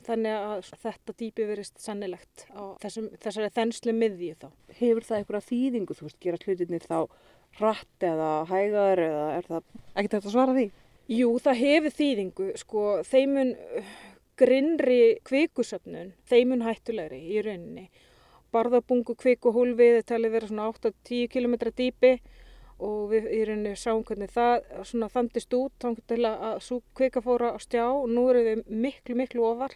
Þannig 0.03 0.35
að 0.35 0.71
þetta 0.83 1.15
dýpi 1.19 1.45
verist 1.47 1.79
sannilegt 1.79 2.45
á 2.51 2.75
þessum, 2.83 3.05
þessari 3.23 3.51
þenslu 3.55 3.93
miðju 3.95 4.33
þá. 4.39 4.49
Hefur 4.79 5.07
það 5.07 5.19
einhverja 5.19 5.47
þýðingu, 5.47 5.95
þú 5.95 6.07
veist, 6.07 6.19
gera 6.23 6.41
hlutinir 6.43 6.87
þá 6.87 6.97
rætt 7.59 8.07
eða 8.07 8.31
hægar 8.49 8.99
eða 8.99 9.27
er 9.37 9.47
það 9.47 9.63
ekkert 9.93 10.17
að 10.19 10.33
svara 10.33 10.55
því? 10.57 10.65
Jú, 11.11 11.33
það 11.43 11.57
hefur 11.59 11.93
þýðingu, 11.97 12.45
sko, 12.61 12.81
þeimun 13.03 13.49
grinnri 14.39 15.17
kvikusöfnun, 15.27 16.13
þeimun 16.31 16.63
hættulegri 16.63 17.19
í 17.27 17.41
rauninni. 17.43 17.89
Barðabungu 18.53 19.15
kvikuhólfið 19.19 19.97
er 19.99 20.07
talið 20.07 20.35
vera 20.37 20.47
svona 20.47 20.69
8-10 20.71 21.27
km 21.33 21.57
dýpi 21.75 22.13
og 22.79 23.11
við 23.11 23.27
í 23.35 23.41
rauninni 23.49 23.75
sáum 23.79 24.05
hvernig 24.07 24.31
það 24.31 24.63
svona 24.87 25.09
þandist 25.11 25.57
út 25.57 25.75
þá 25.83 25.89
til 26.07 26.21
að 26.29 26.57
svo 26.63 26.79
kvika 26.95 27.23
fóra 27.25 27.51
á 27.51 27.57
stjá 27.59 27.83
og 27.89 28.07
nú 28.11 28.29
eru 28.31 28.45
við 28.47 28.63
miklu, 28.69 29.17
miklu 29.19 29.45
ofar 29.49 29.75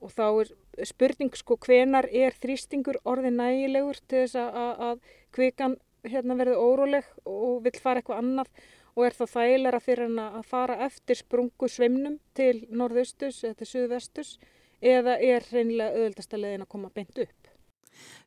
og 0.00 0.12
þá 0.16 0.26
er 0.30 0.86
spurning 0.88 1.36
sko 1.36 1.58
hvenar 1.60 2.08
er 2.08 2.32
þrýstingur 2.40 3.02
orðið 3.04 3.36
nægilegur 3.36 4.00
til 4.08 4.24
þess 4.24 4.40
að, 4.40 5.00
kvikan 5.36 5.76
hérna 6.08 6.36
verður 6.38 6.64
óróleg 6.64 7.08
og 7.28 7.60
vil 7.66 7.76
fara 7.76 8.00
eitthvað 8.00 8.22
annað 8.24 8.52
og 8.96 9.06
er 9.06 9.16
þá 9.16 9.24
þægilega 9.34 9.80
fyrir 9.84 10.08
hann 10.08 10.22
að 10.24 10.48
fara 10.50 10.78
eftir 10.86 11.20
sprungu 11.20 11.68
svimnum 11.68 12.18
til 12.34 12.66
norðaustus 12.70 13.42
eða 13.44 13.60
til 13.60 13.70
suðvestus 13.72 14.32
eða 14.80 15.18
er 15.20 15.46
reynilega 15.52 15.96
öðuldasta 15.98 16.40
leðin 16.40 16.64
að 16.64 16.72
koma 16.74 16.90
beint 16.94 17.18
upp. 17.22 17.39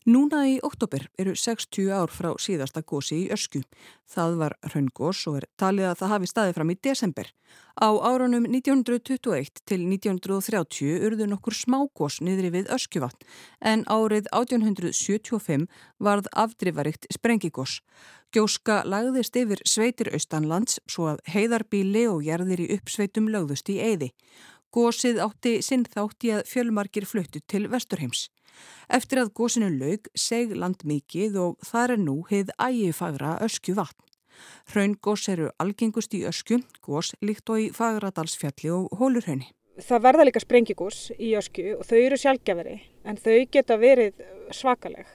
Núna 0.04 0.42
í 0.52 0.58
oktober 0.60 1.06
eru 1.16 1.32
60 1.32 1.88
ár 1.96 2.12
frá 2.12 2.34
síðasta 2.36 2.82
gósi 2.84 3.22
í 3.22 3.30
Ösku. 3.32 3.62
Það 4.12 4.34
var 4.42 4.56
hraungós 4.68 5.22
og 5.32 5.38
er 5.40 5.46
talið 5.56 5.88
að 5.88 6.00
það 6.02 6.12
hafi 6.14 6.30
staðið 6.32 6.58
fram 6.58 6.74
í 6.74 6.76
desember. 6.84 7.30
Á 7.80 7.90
árunum 7.90 8.44
1921 8.50 9.64
til 9.64 9.80
1930 9.88 11.08
urðu 11.08 11.30
nokkur 11.32 11.56
smágós 11.56 12.20
niðri 12.20 12.52
við 12.52 12.74
Öskjuvatn 12.76 13.24
en 13.72 13.86
árið 13.88 14.28
1875 14.36 15.70
varð 16.04 16.28
afdrifarikt 16.36 17.08
sprengigós. 17.08 17.80
Gjóska 18.36 18.82
lagðist 18.84 19.40
yfir 19.40 19.64
sveitir 19.64 20.12
austanlands 20.12 20.82
svo 20.90 21.14
að 21.14 21.24
heiðarbíli 21.32 22.10
og 22.12 22.26
gerðir 22.28 22.66
í 22.66 22.72
uppsveitum 22.76 23.32
lögðust 23.32 23.72
í 23.72 23.80
eyði. 23.80 24.12
Gósið 24.74 25.20
átti 25.22 25.60
sinn 25.62 25.84
þátt 25.86 26.26
í 26.26 26.32
að 26.34 26.48
fjölmarkir 26.50 27.06
fluttu 27.06 27.40
til 27.48 27.68
Vesturheims. 27.70 28.28
Eftir 28.90 29.24
að 29.24 29.34
gósinu 29.38 29.70
laug 29.74 30.10
seg 30.16 30.56
land 30.58 30.84
mikið 30.88 31.40
og 31.42 31.68
þar 31.68 31.96
er 31.98 32.04
nú 32.04 32.18
heið 32.30 32.54
ægifagra 32.58 33.38
öskju 33.46 33.78
vatn. 33.80 34.04
Hraungós 34.72 35.28
eru 35.30 35.50
algengust 35.62 36.14
í 36.18 36.24
öskju, 36.28 36.62
gós 36.86 37.14
líkt 37.22 37.50
og 37.54 37.62
í 37.62 37.68
Fagradalsfjalli 37.76 38.72
og 38.74 38.94
Hólurhaunni. 39.00 39.52
Það 39.82 40.06
verða 40.06 40.26
líka 40.28 40.42
sprengigós 40.42 41.08
í 41.18 41.34
öskju 41.38 41.80
og 41.80 41.88
þau 41.90 41.98
eru 41.98 42.18
sjálfgefari 42.22 42.78
en 43.10 43.18
þau 43.18 43.38
geta 43.50 43.78
verið 43.82 44.22
svakaleg 44.54 45.10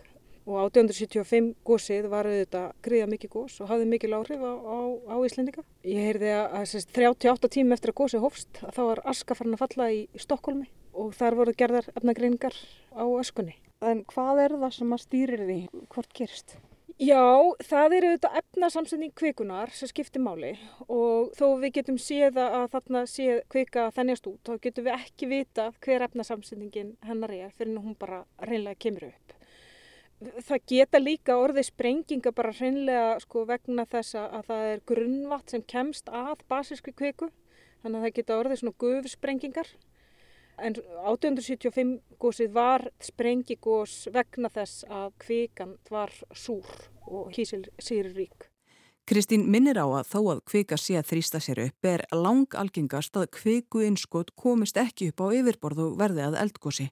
og 0.48 0.72
1875 0.72 1.52
gósið 1.66 2.08
var 2.10 2.26
auðvitað 2.26 2.72
gríða 2.84 3.08
mikið 3.12 3.32
gós 3.34 3.58
og 3.60 3.68
hafði 3.70 3.88
mikið 3.92 4.12
láhrif 4.14 4.42
á, 4.42 4.52
á, 4.56 4.78
á 5.12 5.16
Íslendinga. 5.28 5.64
Ég 5.84 6.08
heyrði 6.08 6.32
að, 6.32 6.46
að 6.58 6.66
sérst, 6.72 6.92
38 6.96 7.52
tím 7.58 7.74
eftir 7.76 7.92
að 7.92 7.98
gósið 8.00 8.24
hófst 8.24 8.62
að 8.64 8.74
þá 8.78 8.82
var 8.88 9.02
aska 9.12 9.36
farin 9.38 9.58
að 9.58 9.62
falla 9.66 9.90
í 9.92 10.00
Stokkólmi 10.16 10.70
og 10.98 11.14
þar 11.16 11.38
voru 11.38 11.56
gerðar 11.58 11.90
efnagreiningar 11.94 12.56
á 12.98 13.04
öskunni. 13.06 13.54
En 13.80 14.02
hvað 14.10 14.44
er 14.46 14.56
það 14.58 14.72
sem 14.74 14.96
að 14.96 15.04
stýrir 15.04 15.44
því? 15.46 15.60
Hvort 15.94 16.16
gerst? 16.18 16.58
Já, 16.98 17.22
það 17.62 17.92
eru 17.94 18.08
auðvitað 18.10 18.36
efnasamsending 18.40 19.12
kvikunar 19.14 19.70
sem 19.70 19.86
skiptir 19.86 20.18
máli. 20.18 20.56
Og 20.90 21.28
þó 21.38 21.60
við 21.62 21.76
getum 21.76 21.98
séð 22.02 22.40
að 22.42 22.64
þarna 22.72 23.02
séð 23.06 23.42
kvika 23.54 23.84
þennjast 23.94 24.26
út, 24.26 24.40
þá 24.42 24.64
getum 24.64 24.88
við 24.88 24.96
ekki 24.96 25.28
vita 25.30 25.68
hver 25.84 26.04
efnasamsendingin 26.08 26.96
hennar 27.06 27.34
er 27.36 27.52
fyrir 27.54 27.78
hún 27.78 27.94
bara 28.00 28.24
reynlega 28.42 28.82
kemur 28.82 29.12
upp. 29.12 29.36
Það 30.48 30.64
geta 30.72 30.98
líka 30.98 31.38
orðið 31.38 31.68
sprenginga 31.68 32.32
bara 32.34 32.50
hreinlega 32.58 33.20
sko, 33.22 33.44
vegna 33.46 33.86
þess 33.86 34.18
að 34.18 34.48
það 34.50 34.66
er 34.72 34.82
grunnvatt 34.90 35.54
sem 35.54 35.62
kemst 35.70 36.10
að 36.10 36.42
basískri 36.50 36.96
kviku. 36.98 37.30
Þannig 37.84 38.00
að 38.00 38.08
það 38.08 38.16
geta 38.18 38.40
orðið 38.42 38.62
svona 38.64 38.78
gufsprengingar 38.82 39.70
en 40.58 40.76
1875 40.78 41.96
gósið 42.20 42.52
var 42.54 42.88
sprengigós 43.00 44.06
vegna 44.14 44.50
þess 44.52 44.84
að 44.90 45.10
kvikan 45.24 45.74
var 45.90 46.12
súr 46.34 46.68
og 47.06 47.32
kísil 47.34 47.64
sýri 47.78 48.14
rík. 48.14 48.48
Kristín 49.08 49.46
minnir 49.48 49.78
á 49.80 49.88
að 49.88 50.04
þó 50.04 50.18
að 50.34 50.40
kvika 50.50 50.76
sé 50.76 50.98
að 51.00 51.06
þrýsta 51.08 51.38
sér 51.40 51.60
upp 51.62 51.86
er 51.88 52.02
lang 52.12 52.52
algengast 52.60 53.14
að 53.16 53.30
kviku 53.38 53.80
innskot 53.80 54.34
komist 54.36 54.76
ekki 54.76 55.08
upp 55.08 55.22
á 55.24 55.26
yfirborð 55.38 55.80
og 55.86 55.94
verði 55.96 56.26
að 56.26 56.36
eldgósi. 56.42 56.90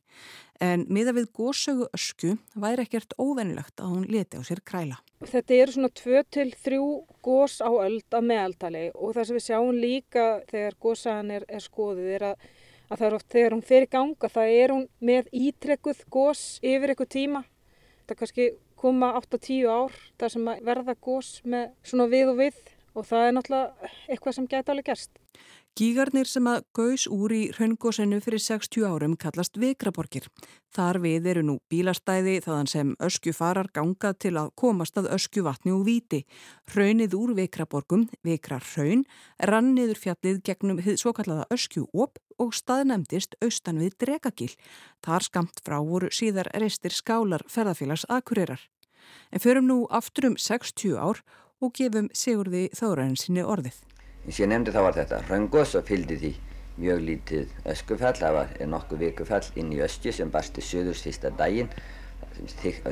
En 0.64 0.86
miða 0.88 1.12
við 1.12 1.26
gósögu 1.36 1.90
ösku 1.92 2.38
væri 2.56 2.86
ekkert 2.86 3.12
óvenilegt 3.20 3.84
að 3.84 3.92
hún 3.92 4.06
leti 4.08 4.40
á 4.40 4.42
sér 4.48 4.64
kræla. 4.64 4.96
Þetta 5.28 5.58
eru 5.60 5.74
svona 5.74 5.92
2-3 6.00 6.80
gós 7.28 7.58
á 7.60 7.68
öld 7.68 8.08
að 8.16 8.26
meðaltali 8.32 8.86
og 8.94 9.12
það 9.12 9.28
sem 9.28 9.36
við 9.36 9.46
sjáum 9.50 9.82
líka 9.84 10.26
þegar 10.48 10.80
gósaðan 10.86 11.34
er, 11.36 11.46
er 11.52 11.66
skoðið 11.68 12.10
er 12.16 12.26
að, 12.30 12.48
að 12.86 13.00
það 13.00 13.06
er 13.08 13.16
oft 13.18 13.34
þegar 13.34 13.56
hún 13.56 13.66
fer 13.66 13.86
í 13.86 13.90
ganga 13.90 14.30
það 14.30 14.54
er 14.60 14.74
hún 14.74 14.86
með 15.10 15.28
ítrekkuð 15.34 16.04
gós 16.12 16.44
yfir 16.62 16.92
eitthvað 16.92 17.12
tíma. 17.16 17.42
Það 18.06 18.18
kannski 18.20 18.48
koma 18.78 19.12
8-10 19.18 19.68
ár 19.72 20.00
þar 20.20 20.34
sem 20.34 20.50
verða 20.68 20.96
gós 21.02 21.30
með 21.44 21.70
svona 21.82 22.08
við 22.12 22.32
og 22.32 22.40
við 22.42 22.60
og 22.96 23.06
það 23.08 23.26
er 23.26 23.36
náttúrulega 23.36 23.92
eitthvað 24.08 24.36
sem 24.36 24.48
gæti 24.50 24.72
alveg 24.72 24.90
gerst. 24.90 25.18
Gígarnir 25.76 26.24
sem 26.24 26.46
að 26.48 26.62
gaus 26.72 27.02
úr 27.12 27.32
í 27.36 27.38
raungósinu 27.52 28.16
fyrir 28.24 28.40
60 28.40 28.86
árum 28.88 29.12
kallast 29.20 29.58
Vikraborgir. 29.60 30.24
Þar 30.72 30.98
við 31.02 31.26
eru 31.28 31.42
nú 31.44 31.56
bílastæði 31.68 32.38
þaðan 32.46 32.70
sem 32.72 32.92
öskju 33.04 33.34
farar 33.36 33.68
gangað 33.76 34.14
til 34.24 34.30
að 34.40 34.54
komast 34.56 34.96
að 34.96 35.10
öskju 35.12 35.42
vatni 35.44 35.74
og 35.76 35.82
viti. 35.84 36.22
Raunnið 36.72 37.16
úr 37.18 37.34
Vikraborgum, 37.36 38.06
Vikrar 38.24 38.64
raun, 38.72 39.02
ranniður 39.50 40.00
fjallið 40.00 40.38
gegnum 40.48 40.80
svo 40.96 41.12
kallaða 41.12 41.44
öskju 41.52 41.84
op 41.92 42.16
og 42.40 42.54
staðnemdist 42.56 43.36
austan 43.44 43.82
við 43.82 43.98
Dregagil. 44.00 44.54
Þar 45.04 45.26
skamt 45.28 45.60
frá 45.60 45.76
voru 45.84 46.08
síðar 46.08 46.48
reistir 46.56 46.96
skálar 46.96 47.44
ferðarfélags 47.52 48.06
aðkurirar. 48.08 48.64
En 49.28 49.44
förum 49.44 49.68
nú 49.68 49.78
aftur 49.92 50.30
um 50.30 50.38
60 50.40 50.96
ár 50.96 51.20
og 51.60 51.76
gefum 51.76 52.08
Sigurði 52.16 52.70
Þóraðinsinni 52.72 53.44
orðið 53.44 53.84
eins 54.26 54.36
og 54.36 54.42
ég 54.42 54.50
nefndi 54.50 54.74
þá 54.74 54.82
var 54.82 54.98
þetta 54.98 55.22
Röngos 55.30 55.76
og 55.78 55.86
fylgdi 55.86 56.18
því 56.20 56.32
mjög 56.76 57.02
lítið 57.06 57.54
öskufall. 57.72 58.16
Það 58.18 58.36
var 58.36 58.52
nokkuð 58.74 59.04
vikufall 59.06 59.44
inn 59.56 59.72
í 59.72 59.80
östju 59.86 60.12
sem 60.12 60.32
barsti 60.34 60.64
söðurs 60.64 61.04
fyrsta 61.06 61.30
daginn. 61.38 61.70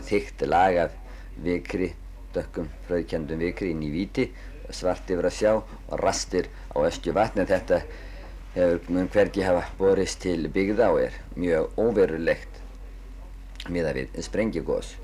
Þygt 0.09 0.47
lag 0.49 0.79
af 0.87 0.97
vikri 1.43 1.93
dökkum 2.35 2.71
fröðkjandum 2.89 3.43
vikri 3.43 3.71
inn 3.75 3.83
í 3.85 3.93
viti 3.93 4.29
svart 4.75 5.11
yfir 5.11 5.29
að 5.29 5.37
sjá 5.37 5.53
og 5.55 5.95
rastir 6.01 6.49
á 6.73 6.79
östju 6.87 7.15
vatni 7.15 7.45
þetta 7.49 7.83
hefur 8.55 8.91
mun 8.95 9.11
hvergi 9.13 9.45
hafa 9.45 9.65
borist 9.79 10.23
til 10.25 10.49
byggða 10.55 10.91
og 10.95 11.01
er 11.05 11.17
mjög 11.37 11.79
óverulegt 11.79 12.61
miða 13.69 13.95
við 13.97 14.21
sprengjugós 14.25 14.95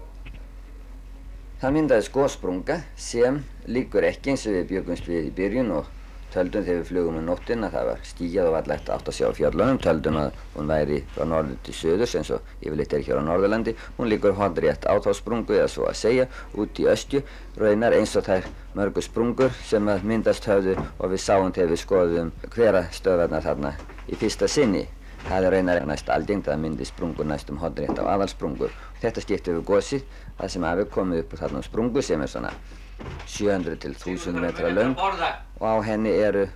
Það 1.60 1.74
myndaðist 1.76 2.12
góðsprunga 2.14 2.78
sem 2.96 3.42
líkur 3.68 4.06
ekki 4.08 4.32
eins 4.32 4.46
og 4.48 4.54
við 4.56 4.70
byggumst 4.70 5.08
við 5.10 5.26
í 5.28 5.32
byrjun 5.36 5.74
og 5.76 5.90
töldum 6.34 6.64
þegar 6.66 6.78
við 6.80 6.88
flugum 6.88 7.16
um 7.20 7.26
nóttin 7.26 7.66
að 7.66 7.74
það 7.76 7.88
var 7.88 8.02
stígjað 8.08 8.48
og 8.48 8.54
var 8.54 8.68
lægt 8.70 8.90
átt 8.94 9.08
að 9.10 9.16
sjá 9.16 9.26
fjallunum, 9.36 9.80
töldum 9.82 10.18
að 10.20 10.38
hún 10.54 10.70
væri 10.70 10.98
frá 11.14 11.24
norður 11.28 11.58
til 11.66 11.74
söðurs 11.76 12.14
eins 12.18 12.30
og 12.34 12.52
yfirleitt 12.60 12.94
er 12.96 13.04
hér 13.06 13.20
á 13.20 13.22
Norðurlandi. 13.26 13.74
Hún 13.98 14.10
líkur 14.12 14.36
hodri 14.38 14.68
rétt 14.68 14.86
á 14.86 14.94
þá 14.96 15.10
sprungu 15.18 15.56
eða 15.58 15.68
svo 15.72 15.88
að 15.90 15.98
segja 16.00 16.28
út 16.54 16.80
í 16.80 16.86
östju, 16.90 17.22
raunar 17.60 17.96
eins 17.98 18.14
og 18.16 18.26
þær 18.28 18.48
mörgu 18.78 19.04
sprungur 19.04 19.54
sem 19.66 19.90
að 19.90 20.06
myndast 20.12 20.48
höfðu 20.50 20.76
og 20.78 21.12
við 21.12 21.24
sáum 21.24 21.52
þegar 21.52 21.74
við 21.74 21.82
skoðum 21.84 22.32
hvera 22.54 22.84
stöðvarnar 22.94 23.46
þarna 23.46 23.74
í 24.08 24.18
fyrsta 24.20 24.48
sinni. 24.50 24.86
Það 25.26 25.46
er 25.46 25.56
raunar 25.56 25.82
næst 25.88 26.08
aldingt 26.08 26.48
að 26.48 26.62
myndi 26.62 26.86
sprungur 26.88 27.28
næstum 27.28 27.58
hodri 27.60 27.86
rétt 27.88 28.00
á 28.00 28.08
aðalsprungur. 28.14 28.72
Þetta 29.02 29.24
skipti 29.24 29.56
við 29.56 29.66
gósið, 29.68 30.06
það 30.38 30.54
sem 30.54 30.68
hafi 30.70 30.86
komið 30.94 31.24
upp 31.24 31.34
úr 31.34 31.42
þarna 31.44 31.66
sprungu 31.66 32.04
sem 32.04 32.22
er 32.24 32.32
svona 32.32 32.54
700 33.26 33.76
til 33.82 33.94
1000 33.94 34.40
metra 34.40 34.70
laung 34.72 34.96
og 34.98 35.66
á 35.66 35.76
henni 35.86 36.10
eru 36.10 36.46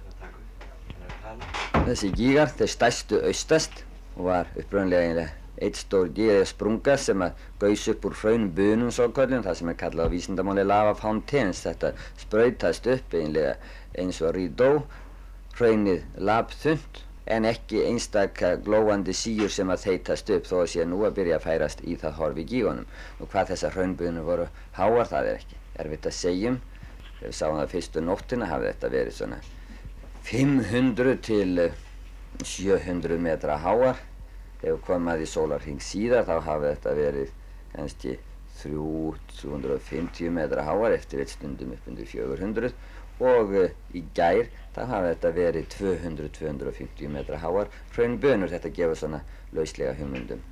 þessi 1.85 2.11
gígar, 2.17 2.51
þeir 2.57 2.71
stæstu 2.73 3.21
austast 3.21 3.85
og 4.17 4.29
var 4.29 4.51
uppröðinlega 4.57 5.29
eitt 5.63 5.79
stór 5.79 6.11
gígar 6.17 6.47
sprunga 6.49 6.97
sem 7.01 7.23
að 7.25 7.41
gaus 7.63 7.87
upp 7.93 8.07
úr 8.09 8.19
hraunum 8.21 8.51
bunum 8.57 8.93
svo 8.95 9.09
kvöldum, 9.15 9.45
það 9.47 9.59
sem 9.61 9.73
er 9.73 9.81
kallað 9.81 10.11
á 10.11 10.15
vísindamáli 10.15 10.67
lava 10.67 10.95
fountains, 10.99 11.63
þetta 11.67 11.93
sprautast 12.21 12.87
upp 12.91 13.17
einlega 13.19 13.57
eins 13.99 14.21
og 14.23 14.35
rídó, 14.37 14.71
hraunið 15.59 16.07
labþund 16.19 17.03
en 17.35 17.49
ekki 17.49 17.85
einstakka 17.89 18.55
glóandi 18.65 19.15
síur 19.17 19.53
sem 19.53 19.71
að 19.73 19.85
þeitast 19.89 20.33
upp 20.37 20.49
þó 20.51 20.57
að 20.63 20.71
sé 20.75 20.89
nú 20.89 21.05
að 21.07 21.19
byrja 21.21 21.41
að 21.41 21.47
færast 21.47 21.85
í 21.89 21.97
það 22.01 22.19
horfi 22.21 22.47
gígunum. 22.51 22.89
Og 23.21 23.31
hvað 23.33 23.55
þessar 23.55 23.79
hraunbunum 23.79 24.27
voru 24.29 24.49
háar 24.77 25.09
það 25.09 25.31
er 25.31 25.39
ekki 25.41 25.64
erfitt 25.83 26.09
að 26.09 26.17
segjum. 26.19 26.59
Þegar 27.19 27.29
við 27.29 27.37
sáum 27.39 27.59
það 27.61 27.73
fyrstu 27.75 28.03
nóttina 28.05 28.51
hafði 28.51 28.73
þetta 28.73 28.91
verið 28.95 29.17
svona 29.19 29.39
500 30.25 31.17
til 31.25 31.71
700 32.43 33.17
eh, 33.17 33.25
metra 33.29 33.59
háar. 33.63 34.03
Þegar 34.61 34.77
við 34.77 34.85
komum 34.89 35.13
að 35.13 35.25
í 35.25 35.31
sólarhing 35.31 35.83
síðar 35.85 36.29
þá 36.29 36.37
hafði 36.49 36.75
þetta 36.75 36.97
verið 37.01 37.33
kannski 37.75 38.19
350 38.63 40.31
metra 40.35 40.65
háar 40.65 40.95
eftir 40.95 41.25
eitt 41.25 41.35
stundum 41.35 41.75
upp 41.75 41.89
undir 41.91 42.07
400 42.07 42.71
og 43.23 43.53
uh, 43.55 43.71
í 43.95 44.03
gær 44.15 44.49
þá 44.75 44.81
hafði 44.91 45.11
þetta 45.13 45.33
verið 45.39 45.69
200-250 45.77 47.15
metra 47.15 47.41
háar. 47.43 47.73
Hraunbönur 47.95 48.53
þetta 48.55 48.75
gefur 48.75 48.99
svona 48.99 49.25
lauslega 49.55 49.95
humundum 49.99 50.43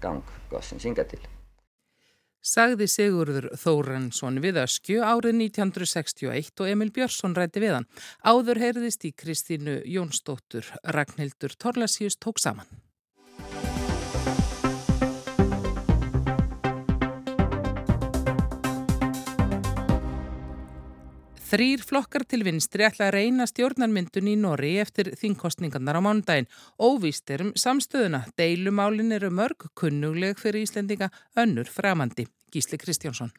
gang 0.00 0.36
gossins 0.50 0.84
hinga 0.84 1.04
til 1.08 1.24
sagði 2.46 2.86
Sigurður 2.90 3.50
Þórensson 3.58 4.40
við 4.44 4.62
Öskju 4.62 5.02
árið 5.02 5.40
1961 5.48 6.62
og 6.62 6.70
Emil 6.70 6.92
Björnsson 6.94 7.36
rætti 7.36 7.62
við 7.64 7.78
hann. 7.80 7.90
Áður 8.22 8.62
heyrðist 8.62 9.06
í 9.08 9.12
Kristínu 9.12 9.80
Jónsdóttur, 9.84 10.70
Ragnhildur 10.96 11.58
Torlasíus 11.58 12.20
tók 12.22 12.42
saman. 12.42 12.85
Þrýr 21.46 21.82
flokkar 21.86 22.24
til 22.26 22.40
vinstri 22.42 22.82
ætla 22.82 23.06
að 23.06 23.12
reyna 23.20 23.44
stjórnarmyndun 23.46 24.26
í 24.26 24.32
Nóri 24.34 24.72
eftir 24.82 25.12
þingkostningarnar 25.14 25.94
á 25.94 26.02
mánudaginn. 26.02 26.48
Óvíst 26.82 27.30
er 27.30 27.44
um 27.44 27.52
samstöðuna. 27.54 28.24
Deilumálin 28.34 29.14
eru 29.14 29.30
mörg 29.30 29.68
kunnugleg 29.78 30.40
fyrir 30.42 30.64
Íslendinga 30.66 31.06
önnur 31.38 31.70
framandi. 31.70 32.24
Gísli 32.50 32.80
Kristjánsson. 32.82 33.30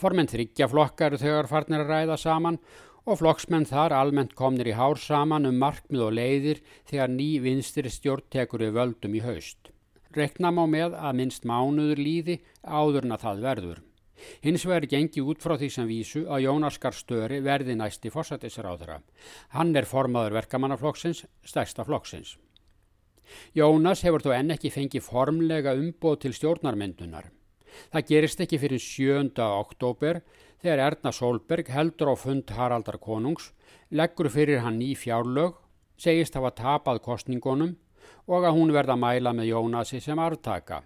Formenn 0.00 0.30
þryggja 0.30 0.70
flokkar 0.72 1.18
þegar 1.20 1.50
farnir 1.50 1.84
að 1.84 1.92
ræða 1.92 2.16
saman 2.22 2.56
og 3.04 3.20
flokksmenn 3.20 3.68
þar 3.68 3.92
almennt 3.98 4.32
komnir 4.38 4.70
í 4.72 4.78
hár 4.78 4.96
saman 4.96 5.50
um 5.50 5.60
markmið 5.60 6.06
og 6.06 6.16
leiðir 6.16 6.62
þegar 6.88 7.12
ný 7.12 7.28
vinstri 7.44 7.92
stjórn 7.92 8.24
tekur 8.32 8.64
við 8.64 8.72
völdum 8.78 9.18
í 9.20 9.20
haust. 9.26 9.68
Rekna 10.16 10.48
má 10.48 10.64
með 10.64 10.96
að 10.96 11.20
minnst 11.20 11.44
mánuður 11.44 12.00
líði 12.00 12.38
áður 12.64 13.04
en 13.04 13.16
að 13.18 13.24
það 13.26 13.44
verður. 13.50 13.84
Hins 14.42 14.66
vegar 14.66 14.86
gengi 14.90 15.22
út 15.22 15.42
frá 15.42 15.56
því 15.58 15.70
sem 15.72 15.88
vísu 15.88 16.24
að 16.26 16.44
Jónaskar 16.46 16.96
Störi 16.96 17.40
verði 17.44 17.76
næsti 17.78 18.12
fórsættisráðara. 18.14 19.00
Hann 19.54 19.74
er 19.76 19.88
formaður 19.88 20.38
verkamannaflokksins, 20.40 21.24
stærsta 21.44 21.86
flokksins. 21.86 22.36
Jónas 23.56 24.02
hefur 24.06 24.24
þó 24.24 24.32
enn 24.38 24.54
ekki 24.54 24.72
fengið 24.72 25.04
formlega 25.04 25.74
umboð 25.76 26.22
til 26.24 26.34
stjórnarmyndunar. 26.36 27.28
Það 27.92 28.06
gerist 28.10 28.40
ekki 28.42 28.58
fyrir 28.58 28.82
7. 28.82 29.34
oktober 29.44 30.22
þegar 30.62 30.84
Erna 30.88 31.12
Solberg 31.12 31.68
heldur 31.70 32.12
á 32.12 32.14
fund 32.18 32.50
Haraldar 32.56 32.98
Konungs, 32.98 33.52
leggur 33.90 34.30
fyrir 34.32 34.64
hann 34.64 34.80
í 34.82 34.94
fjárlög, 34.98 35.58
segist 35.98 36.34
hafa 36.38 36.54
tapað 36.56 37.02
kostningunum 37.04 37.76
og 38.26 38.44
að 38.44 38.56
hún 38.56 38.72
verða 38.74 38.96
mæla 38.98 39.34
með 39.36 39.52
Jónasi 39.52 40.00
sem 40.02 40.18
arftaka. 40.18 40.82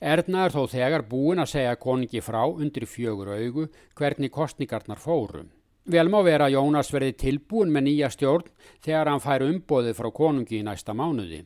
Erna 0.00 0.46
er 0.46 0.54
þó 0.54 0.64
þegar 0.70 1.04
búin 1.08 1.42
að 1.42 1.52
segja 1.54 1.76
koningi 1.80 2.22
frá 2.24 2.42
undir 2.46 2.86
fjögur 2.86 3.32
augu 3.34 3.68
hvernig 3.98 4.32
kostningarnar 4.32 5.00
fórum. 5.02 5.50
Vel 5.84 6.08
má 6.08 6.22
vera 6.24 6.48
Jónas 6.48 6.88
verði 6.94 7.12
tilbúin 7.20 7.72
með 7.72 7.88
nýja 7.88 8.08
stjórn 8.12 8.48
þegar 8.84 9.10
hann 9.10 9.20
fær 9.20 9.44
umbóðið 9.44 9.98
frá 9.98 10.08
konungi 10.16 10.62
í 10.62 10.64
næsta 10.64 10.94
mánuði. 10.96 11.42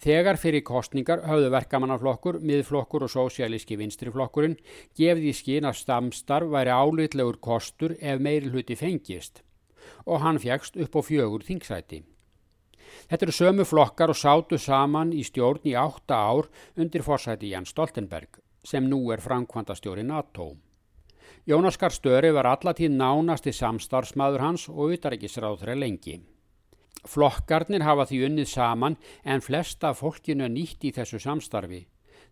Þegar 0.00 0.38
fyrir 0.40 0.64
kostningar 0.64 1.20
höfðu 1.28 1.50
verkamannaflokkur, 1.52 2.38
miðflokkur 2.40 3.04
og 3.04 3.12
sósialíski 3.12 3.76
vinstriflokkurinn 3.76 4.56
gefði 4.96 5.32
í 5.32 5.36
skín 5.36 5.68
að 5.68 5.82
stamstarf 5.82 6.48
væri 6.54 6.72
álitlegur 6.72 7.36
kostur 7.44 7.96
ef 8.00 8.22
meiri 8.24 8.48
hluti 8.48 8.78
fengist 8.78 9.42
og 10.06 10.22
hann 10.22 10.40
fjækst 10.42 10.78
upp 10.82 10.96
á 10.96 11.00
fjögur 11.04 11.44
þingsæti. 11.46 12.02
Þetta 13.06 13.26
eru 13.26 13.34
sömu 13.34 13.64
flokkar 13.64 14.10
og 14.10 14.18
sátu 14.18 14.58
saman 14.58 15.12
í 15.14 15.22
stjórn 15.26 15.66
í 15.70 15.74
átta 15.78 16.18
ár 16.18 16.48
undir 16.74 17.04
forsæti 17.06 17.52
Jens 17.52 17.70
Stoltenberg 17.70 18.40
sem 18.66 18.86
nú 18.90 19.12
er 19.14 19.22
framkvæmdastjóri 19.22 20.02
NATO. 20.02 20.56
Jónas 21.46 21.78
Garstöri 21.78 22.32
var 22.34 22.48
allatíð 22.50 22.96
nánasti 22.98 23.52
samstarfsmaður 23.54 24.42
hans 24.42 24.64
og 24.68 24.96
utaríkisráð 24.96 25.60
þeirra 25.60 25.76
lengi. 25.78 26.16
Flokkarnir 27.06 27.84
hafa 27.86 28.08
því 28.10 28.18
unnið 28.26 28.48
saman 28.50 28.96
en 29.22 29.44
flesta 29.44 29.92
fólkinu 29.94 30.48
nýtt 30.50 30.88
í 30.88 30.90
þessu 30.96 31.20
samstarfi. 31.22 31.84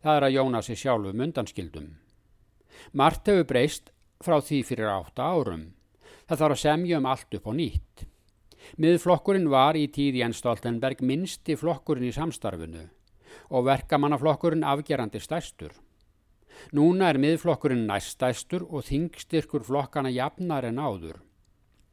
Það 0.03 0.17
er 0.19 0.27
að 0.27 0.35
Jónasi 0.35 0.75
sjálfum 0.75 1.23
undanskildum. 1.29 1.87
Mart 2.99 3.31
hefur 3.31 3.47
breyst 3.47 3.93
frá 4.25 4.41
því 4.43 4.61
fyrir 4.67 4.91
átta 4.91 5.31
árum. 5.31 5.69
Það 6.27 6.41
þarf 6.43 6.57
að 6.57 6.63
semja 6.65 6.99
um 6.99 7.07
allt 7.07 7.39
upp 7.39 7.47
á 7.47 7.53
nýtt. 7.55 8.07
Miðflokkurinn 8.81 9.51
var 9.53 9.79
í 9.79 9.87
tíð 9.93 10.21
Jens 10.23 10.41
Stoltenberg 10.43 11.03
minnsti 11.05 11.57
flokkurinn 11.59 12.09
í 12.09 12.15
samstarfinu 12.15 12.87
og 13.51 13.67
verkamannaflokkurinn 13.67 14.65
afgerandi 14.67 15.21
stærstur. 15.23 15.73
Núna 16.75 17.11
er 17.11 17.19
miðflokkurinn 17.23 17.87
næstæstur 17.89 18.65
og 18.71 18.87
þingstyrkur 18.89 19.65
flokkana 19.67 20.13
jafnar 20.15 20.67
en 20.69 20.79
áður. 20.79 21.19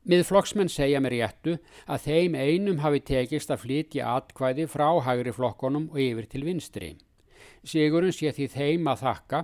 Miðflokksmenn 0.09 0.69
segja 0.71 1.01
mér 1.01 1.13
réttu 1.13 1.57
að 1.85 2.05
þeim 2.07 2.37
einum 2.37 2.79
hafi 2.81 3.03
tekist 3.05 3.51
að 3.53 3.65
flytja 3.65 4.15
atkvæði 4.15 4.65
frá 4.69 4.87
hægri 5.05 5.33
flokkonum 5.35 5.89
og 5.91 5.99
yfir 6.01 6.29
til 6.29 6.45
vinstri. 6.47 6.95
Sigurinn 7.61 8.15
sé 8.15 8.31
því 8.33 8.47
þeim 8.55 8.89
að 8.89 9.03
þakka, 9.03 9.43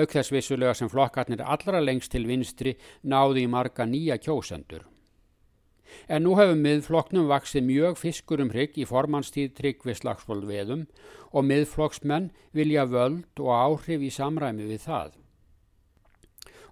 auk 0.00 0.14
þess 0.14 0.32
vissulega 0.32 0.72
sem 0.78 0.88
flokkarnir 0.88 1.44
allra 1.44 1.82
lengst 1.84 2.12
til 2.14 2.24
vinstri 2.28 2.76
náðu 3.04 3.44
í 3.44 3.50
marga 3.52 3.84
nýja 3.88 4.16
kjósendur. 4.22 4.91
En 6.08 6.24
nú 6.26 6.36
hefur 6.38 6.58
miðflokknum 6.58 7.28
vaksið 7.30 7.66
mjög 7.68 7.98
fiskur 8.00 8.42
um 8.44 8.52
hrygg 8.52 8.78
í 8.78 8.86
formannstíð 8.88 9.52
tryggvi 9.58 9.94
slagsvold 9.98 10.46
veðum 10.48 10.86
og 11.32 11.46
miðflokksmenn 11.48 12.30
vilja 12.56 12.86
völd 12.88 13.42
og 13.42 13.52
áhrif 13.56 14.04
í 14.04 14.10
samræmi 14.12 14.68
við 14.68 14.86
það. 14.86 15.12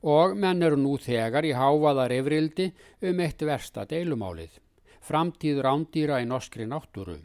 Og 0.01 0.37
menn 0.37 0.65
eru 0.65 0.79
nú 0.81 0.97
þegar 0.97 1.45
í 1.45 1.53
háfaðar 1.53 2.13
efrildi 2.17 2.71
um 3.05 3.21
eitt 3.21 3.43
versta 3.45 3.85
deilumálið, 3.85 4.55
framtíð 5.05 5.61
rándýra 5.67 6.23
í 6.23 6.29
norskri 6.29 6.65
náttúru. 6.69 7.19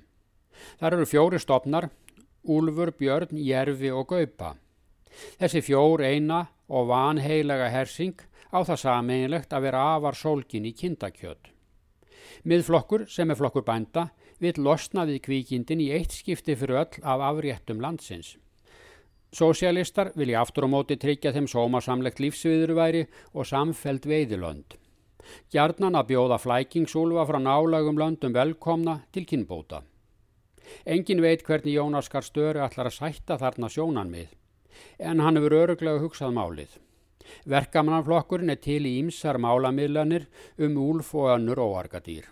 Þar 0.80 0.98
eru 1.00 1.08
fjóri 1.08 1.40
stopnar, 1.40 1.90
Úlfur, 2.46 2.92
Björn, 2.94 3.40
Jerfi 3.42 3.90
og 3.92 4.12
Gaupa. 4.12 4.54
Þessi 5.40 5.64
fjór 5.66 6.04
eina 6.06 6.46
og 6.68 6.90
vanheilega 6.92 7.72
hersing 7.72 8.20
á 8.52 8.60
það 8.64 8.82
sameinlegt 8.84 9.54
að 9.56 9.68
vera 9.68 9.84
afar 9.96 10.20
sólkin 10.20 10.68
í 10.68 10.76
kindakjöld. 10.76 11.55
Miðflokkur 12.46 13.08
sem 13.10 13.32
er 13.34 13.38
flokkur 13.40 13.64
bænda 13.66 14.10
vil 14.38 14.60
losna 14.62 15.08
við 15.10 15.24
kvíkindin 15.26 15.80
í 15.82 15.88
eitt 15.98 16.14
skipti 16.14 16.54
fyrir 16.54 16.78
öll 16.84 17.00
af 17.02 17.24
afréttum 17.32 17.82
landsins. 17.82 18.36
Sósialistar 19.34 20.12
vilja 20.14 20.44
aftur 20.46 20.68
á 20.70 20.70
móti 20.70 21.00
tryggja 21.02 21.34
þeim 21.34 21.48
sómasamlegt 21.50 22.22
lífsviðurværi 22.22 23.08
og 23.34 23.50
samfeld 23.50 24.06
veiðilönd. 24.06 24.78
Gjarnan 25.50 25.98
að 25.98 26.12
bjóða 26.14 26.38
flækingsúlfa 26.44 27.26
frá 27.26 27.42
nálagum 27.42 27.98
löndum 27.98 28.38
velkomna 28.38 29.00
til 29.12 29.26
kynbóta. 29.26 29.82
Engin 30.86 31.26
veit 31.26 31.42
hvernig 31.44 31.80
Jónaskar 31.80 32.24
störu 32.26 32.62
allar 32.62 32.92
að 32.92 32.98
sætta 33.00 33.42
þarna 33.42 33.74
sjónan 33.74 34.14
mið, 34.14 34.30
en 35.00 35.20
hann 35.20 35.42
hefur 35.42 35.58
öruglega 35.66 36.02
hugsað 36.06 36.38
málið. 36.38 36.78
Verkamannanflokkurinn 37.50 38.54
er 38.54 38.62
til 38.62 38.84
í 38.86 38.98
ímsar 39.02 39.40
málamiðlanir 39.42 40.28
um 40.58 40.78
úlf 40.82 41.14
og 41.16 41.34
önnur 41.36 41.62
óargadýr. 41.62 42.30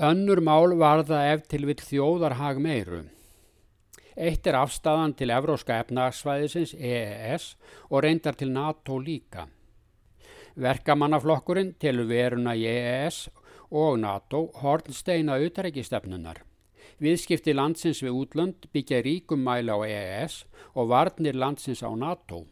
Önnur 0.00 0.40
mál 0.40 0.76
varða 0.80 1.24
ef 1.34 1.42
til 1.50 1.66
vill 1.68 1.80
þjóðarhag 1.84 2.60
meiru. 2.64 3.02
Eitt 4.16 4.46
er 4.48 4.56
afstæðan 4.58 5.12
til 5.16 5.32
Evróska 5.32 5.76
efnagsvæðisins 5.82 6.72
EES 6.74 7.54
og 7.90 8.02
reyndar 8.04 8.36
til 8.36 8.52
NATO 8.52 8.98
líka. 8.98 9.46
Verkamannaflokkurinn 10.60 11.74
til 11.80 12.02
veruna 12.08 12.56
í 12.56 12.64
EES 12.68 13.28
og 13.70 14.00
NATO 14.02 14.46
hornsteina 14.60 15.38
auðrækistefnunar. 15.38 16.42
Viðskipti 17.00 17.54
landsins 17.54 18.02
við 18.04 18.16
útlönd 18.22 18.66
byggja 18.74 19.00
ríkum 19.04 19.44
mæla 19.46 19.78
á 19.78 19.80
EES 19.86 20.42
og 20.74 20.90
varnir 20.90 21.38
landsins 21.38 21.84
á 21.86 21.88
NATO. 21.96 22.44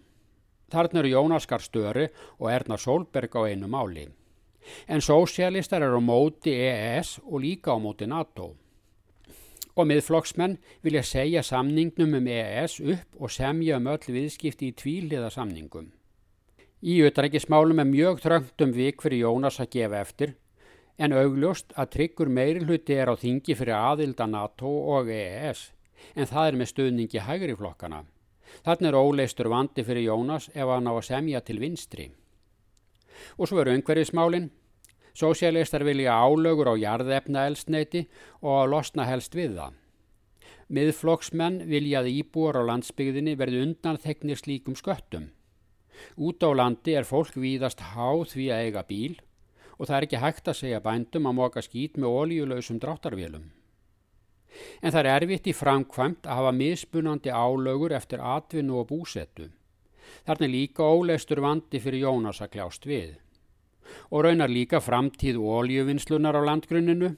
Þarna 0.68 1.00
eru 1.00 1.12
Jónaskar 1.14 1.62
Störi 1.64 2.08
og 2.38 2.50
Erna 2.52 2.76
Solberg 2.76 3.32
á 3.32 3.48
einu 3.48 3.68
máli. 3.72 4.08
En 4.86 5.00
sósialistar 5.00 5.82
eru 5.82 5.96
á 5.96 6.02
móti 6.04 6.52
EES 6.52 7.18
og 7.24 7.40
líka 7.40 7.72
á 7.72 7.78
móti 7.80 8.06
NATO. 8.06 8.52
Og 9.78 9.86
miðflokksmenn 9.88 10.58
vilja 10.84 11.02
segja 11.02 11.42
samningnum 11.42 12.18
um 12.18 12.26
EES 12.28 12.80
upp 12.80 13.22
og 13.22 13.32
semja 13.32 13.78
um 13.78 13.88
öll 13.88 14.12
viðskipti 14.12 14.68
í 14.68 14.76
tvíliða 14.76 15.30
samningum. 15.32 15.88
Í 16.84 17.00
utrækismálum 17.06 17.80
er 17.80 17.88
mjög 17.88 18.20
þröngt 18.22 18.62
um 18.62 18.74
vik 18.76 19.00
fyrir 19.02 19.24
Jónas 19.24 19.58
að 19.62 19.72
gefa 19.72 20.02
eftir 20.04 20.36
en 20.98 21.14
augljóst 21.14 21.72
að 21.78 21.90
tryggur 21.94 22.28
meiri 22.28 22.60
hluti 22.66 22.94
er 22.98 23.08
á 23.08 23.14
þingi 23.16 23.56
fyrir 23.56 23.78
aðilda 23.78 24.26
NATO 24.28 24.68
og 24.98 25.08
EES 25.08 25.70
en 26.14 26.28
það 26.28 26.46
er 26.46 26.58
með 26.60 26.72
stuðningi 26.74 27.24
hægri 27.24 27.56
flokkana. 27.56 28.04
Þannig 28.66 28.90
er 28.90 28.98
óleistur 28.98 29.50
vandi 29.52 29.84
fyrir 29.84 30.08
Jónas 30.08 30.48
ef 30.54 30.70
hann 30.70 30.88
á 30.88 30.92
að 30.94 31.06
semja 31.08 31.40
til 31.44 31.58
vinstri. 31.62 32.08
Og 33.38 33.50
svo 33.50 33.62
eru 33.62 33.74
umhverfismálinn. 33.76 34.50
Sósialistar 35.18 35.82
vilja 35.82 36.14
álögur 36.14 36.70
á 36.70 36.74
jarðefna 36.78 37.48
elsneiti 37.50 38.04
og 38.42 38.52
að 38.62 38.70
losna 38.74 39.08
helst 39.08 39.34
við 39.34 39.56
það. 39.58 39.72
Miðflokksmenn 40.68 41.62
viljaði 41.66 42.12
íbúar 42.20 42.60
á 42.60 42.62
landsbygðinni 42.68 43.34
verði 43.40 43.64
undan 43.64 43.98
þegnir 43.98 44.38
slíkum 44.38 44.76
sköttum. 44.78 45.30
Út 46.14 46.44
á 46.44 46.52
landi 46.54 46.94
er 46.94 47.08
fólk 47.08 47.34
víðast 47.34 47.80
háð 47.94 48.28
því 48.34 48.50
að 48.52 48.64
eiga 48.66 48.84
bíl 48.86 49.16
og 49.78 49.86
það 49.86 49.96
er 49.96 50.06
ekki 50.06 50.22
hægt 50.22 50.50
að 50.50 50.60
segja 50.60 50.82
bændum 50.84 51.26
að 51.30 51.38
móka 51.38 51.62
skít 51.64 51.98
með 51.98 52.14
ólíuleusum 52.20 52.78
dráttarvélum. 52.82 53.48
En 54.82 54.92
það 54.92 55.00
er 55.00 55.10
erfitt 55.14 55.48
í 55.50 55.54
framkvæmt 55.56 56.26
að 56.26 56.40
hafa 56.40 56.52
mismunandi 56.56 57.30
álögur 57.30 57.94
eftir 57.94 58.22
atvinnu 58.24 58.80
og 58.80 58.88
búsettu. 58.90 59.48
Þarna 60.26 60.46
er 60.46 60.52
líka 60.52 60.84
óleistur 60.84 61.42
vandi 61.44 61.80
fyrir 61.80 62.06
Jónas 62.06 62.40
að 62.42 62.52
kljást 62.56 62.86
við. 62.88 63.16
Og 64.12 64.24
raunar 64.24 64.52
líka 64.52 64.80
framtíð 64.84 65.40
óljöfinslunar 65.40 66.36
á 66.36 66.42
landgrunninu. 66.44 67.14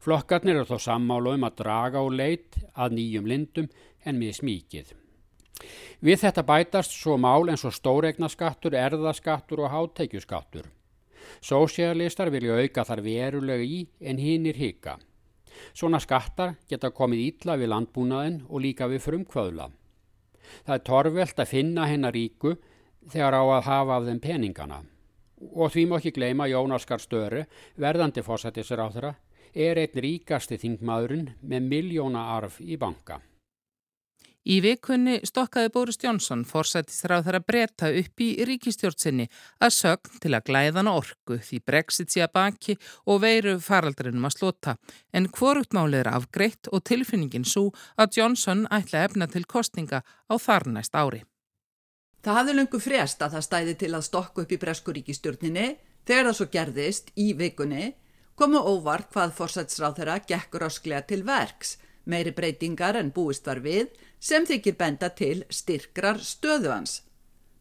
Flokkarnir 0.00 0.60
er 0.60 0.68
þó 0.68 0.78
sammálu 0.80 1.34
um 1.36 1.48
að 1.48 1.58
draga 1.60 2.00
á 2.00 2.06
leit 2.08 2.60
að 2.74 2.96
nýjum 2.98 3.28
lindum 3.28 3.68
en 4.04 4.20
mismíkið. 4.20 4.94
Við 6.04 6.20
þetta 6.24 6.44
bætast 6.44 6.96
svo 6.96 7.16
mál 7.20 7.48
eins 7.48 7.64
og 7.64 7.74
stóregnaskattur, 7.76 8.76
erðaskattur 8.76 9.64
og 9.64 9.72
hátteikjuskattur. 9.72 10.66
Sósialistar 11.40 12.30
vilja 12.32 12.58
auka 12.60 12.84
þar 12.84 13.02
verulega 13.04 13.64
í 13.64 13.84
en 14.00 14.20
hinn 14.20 14.48
er 14.50 14.58
hika. 14.60 14.98
Svona 15.72 16.00
skattar 16.02 16.56
geta 16.70 16.90
komið 16.94 17.24
ítla 17.28 17.58
við 17.60 17.72
landbúnaðin 17.72 18.40
og 18.48 18.62
líka 18.64 18.88
við 18.90 19.04
frumkvöðla. 19.06 19.68
Það 20.64 20.74
er 20.76 20.86
torvelt 20.86 21.40
að 21.40 21.50
finna 21.50 21.86
hennar 21.88 22.14
ríku 22.14 22.56
þegar 23.10 23.38
á 23.40 23.42
að 23.42 23.66
hafa 23.68 23.98
af 23.98 24.08
þeim 24.08 24.20
peningana. 24.24 24.80
Og 25.52 25.72
því 25.72 25.84
má 25.88 25.98
ekki 25.98 26.14
gleyma 26.16 26.48
Jónaskar 26.48 27.02
Störu, 27.02 27.44
verðandi 27.76 28.24
fósættisir 28.24 28.80
á 28.80 28.88
þeirra, 28.88 29.14
er 29.54 29.78
einn 29.82 30.02
ríkasti 30.06 30.58
þingmaðurinn 30.58 31.34
með 31.42 31.70
miljóna 31.70 32.28
arf 32.36 32.60
í 32.60 32.78
banka. 32.80 33.20
Í 34.44 34.58
vikunni 34.60 35.22
stokkaði 35.24 35.70
Bóris 35.72 35.96
Jónsson 36.02 36.42
forsættisráð 36.44 37.22
þar 37.24 37.36
að 37.38 37.44
breyta 37.48 37.88
upp 37.88 38.20
í 38.20 38.28
ríkistjórnsinni 38.44 39.24
að 39.64 39.72
sögn 39.72 40.18
til 40.20 40.32
að 40.36 40.50
glæðana 40.50 40.92
orku 40.98 41.38
því 41.40 41.60
brexit 41.64 42.12
sé 42.12 42.20
að 42.26 42.34
baki 42.36 42.74
og 43.08 43.22
veiru 43.24 43.54
faraldrinum 43.64 44.28
að 44.28 44.34
slota. 44.36 44.74
En 45.16 45.30
hvoruttmálið 45.32 46.02
er 46.02 46.10
afgreitt 46.12 46.68
og 46.68 46.84
tilfinningin 46.84 47.48
svo 47.48 47.70
að 47.96 48.20
Jónsson 48.20 48.66
ætla 48.68 49.06
efna 49.08 49.30
til 49.32 49.46
kostninga 49.48 50.02
á 50.04 50.34
þar 50.36 50.68
næst 50.76 50.92
ári. 50.92 51.24
Það 52.20 52.38
hafði 52.40 52.58
lungu 52.58 52.80
frest 52.80 53.24
að 53.24 53.38
það 53.38 53.48
stæði 53.48 53.74
til 53.80 53.92
að 53.96 54.06
stokka 54.10 54.44
upp 54.44 54.52
í 54.52 54.60
bresku 54.60 54.92
ríkistjórninni 54.92 55.66
þegar 56.04 56.28
það 56.28 56.36
svo 56.36 56.50
gerðist 56.52 57.10
í 57.16 57.32
vikunni 57.32 57.94
komu 58.36 58.60
óvart 58.60 59.08
hvað 59.14 59.34
fórsætsráð 59.38 59.98
þeirra 60.02 60.20
gekkur 60.28 60.64
ásklega 60.68 61.04
til 61.08 61.22
verks, 61.24 61.78
meiri 62.04 62.34
breytingar 62.36 62.98
en 63.00 63.12
búist 63.14 63.46
var 63.46 63.62
við 63.64 63.90
sem 64.20 64.46
þykir 64.46 64.76
benda 64.78 65.10
til 65.10 65.44
styrkrar 65.50 66.20
stöðu 66.20 66.72
hans. 66.72 67.02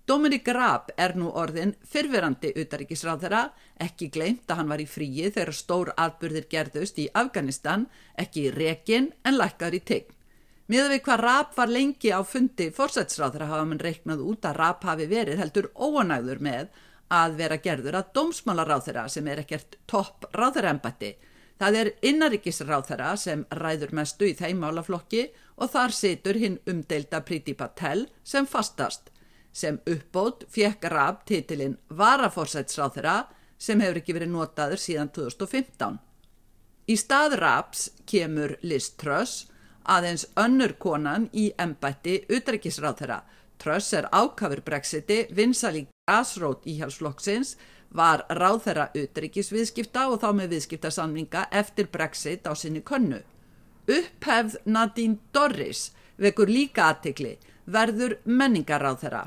Dominik 0.08 0.48
Raab 0.52 0.90
er 1.00 1.14
nú 1.16 1.30
orðin 1.32 1.78
fyrverandi 1.88 2.50
utaríkisráð 2.60 3.22
þeirra, 3.24 3.44
ekki 3.80 4.10
gleimt 4.12 4.50
að 4.52 4.60
hann 4.60 4.72
var 4.74 4.82
í 4.84 4.88
fríi 4.90 5.30
þegar 5.30 5.56
stór 5.56 5.92
atbyrðir 5.96 6.50
gerðust 6.52 7.00
í 7.00 7.06
Afganistan, 7.16 7.86
ekki 8.20 8.50
í 8.50 8.52
rekin 8.52 9.14
en 9.24 9.40
lækkar 9.40 9.78
í 9.78 9.80
tegn. 9.80 10.12
Miða 10.68 10.90
við 10.92 11.02
hvað 11.06 11.24
Raab 11.24 11.56
var 11.56 11.72
lengi 11.72 12.12
á 12.12 12.20
fundi 12.28 12.70
fórsætsráð 12.76 13.38
þeirra 13.38 13.48
hafa 13.54 13.70
mann 13.70 13.84
reiknað 13.84 14.26
út 14.28 14.46
að 14.48 14.60
Raab 14.60 14.84
hafi 14.88 15.08
verið 15.12 15.40
heldur 15.40 15.72
óanægður 15.76 16.44
með 16.50 16.84
að 17.14 17.36
vera 17.40 17.58
gerður 17.64 17.98
að 18.00 18.12
dómsmálaráð 18.18 18.86
þeirra 18.88 19.04
sem 19.12 19.28
er 19.28 19.42
ekkert 19.44 19.78
topp 19.88 20.28
ráðherraembætti. 20.36 21.14
Það 21.62 21.78
er 21.80 21.90
innaríkisráð 22.10 22.88
þeirra 22.90 23.12
sem 23.20 23.44
ræður 23.60 23.94
mestu 24.00 24.28
í 24.28 24.36
þeim 24.38 24.64
málaflokki 24.64 25.28
og 25.62 25.70
þar 25.74 25.94
situr 25.96 26.40
hinn 26.42 26.60
umdeilda 26.70 27.22
Priti 27.26 27.54
Patel 27.54 28.08
sem 28.24 28.48
fastast. 28.50 29.12
Sem 29.54 29.78
uppbót 29.86 30.48
fjekk 30.50 30.90
Raab 30.90 31.22
titilinn 31.30 31.78
Varaforsætsráð 31.94 32.98
þeirra 32.98 33.18
sem 33.62 33.84
hefur 33.84 34.02
ekki 34.02 34.18
verið 34.18 34.34
notaður 34.34 34.82
síðan 34.82 35.12
2015. 35.14 36.00
Í 36.90 36.96
stað 37.00 37.38
Raabs 37.40 37.86
kemur 38.10 38.58
Liz 38.66 38.90
Truss, 39.00 39.46
aðeins 39.88 40.26
önnur 40.40 40.74
konan 40.82 41.30
í 41.32 41.52
embætti 41.62 42.24
utreikisráð 42.34 42.98
þeirra. 43.04 43.20
Truss 43.62 43.94
er 43.96 44.10
ákafur 44.12 44.64
brexiti, 44.66 45.22
vinsal 45.32 45.78
í 45.80 45.86
grasrót 45.86 46.66
íhjálpsflokksins, 46.68 47.54
var 47.94 48.26
ráð 48.30 48.64
þeirra 48.66 48.88
utreikisviðskipta 48.98 50.08
og 50.10 50.22
þá 50.24 50.30
með 50.38 50.56
viðskiptasamninga 50.56 51.48
eftir 51.52 51.90
brexit 51.94 52.50
á 52.50 52.54
sinni 52.58 52.82
könnu. 52.82 53.22
Upphefð 53.88 54.58
Nadine 54.66 55.20
Dorris 55.34 55.92
vekur 56.18 56.50
líka 56.50 56.90
aðtikli, 56.90 57.38
verður 57.66 58.18
menningaráð 58.26 59.00
þeirra. 59.04 59.24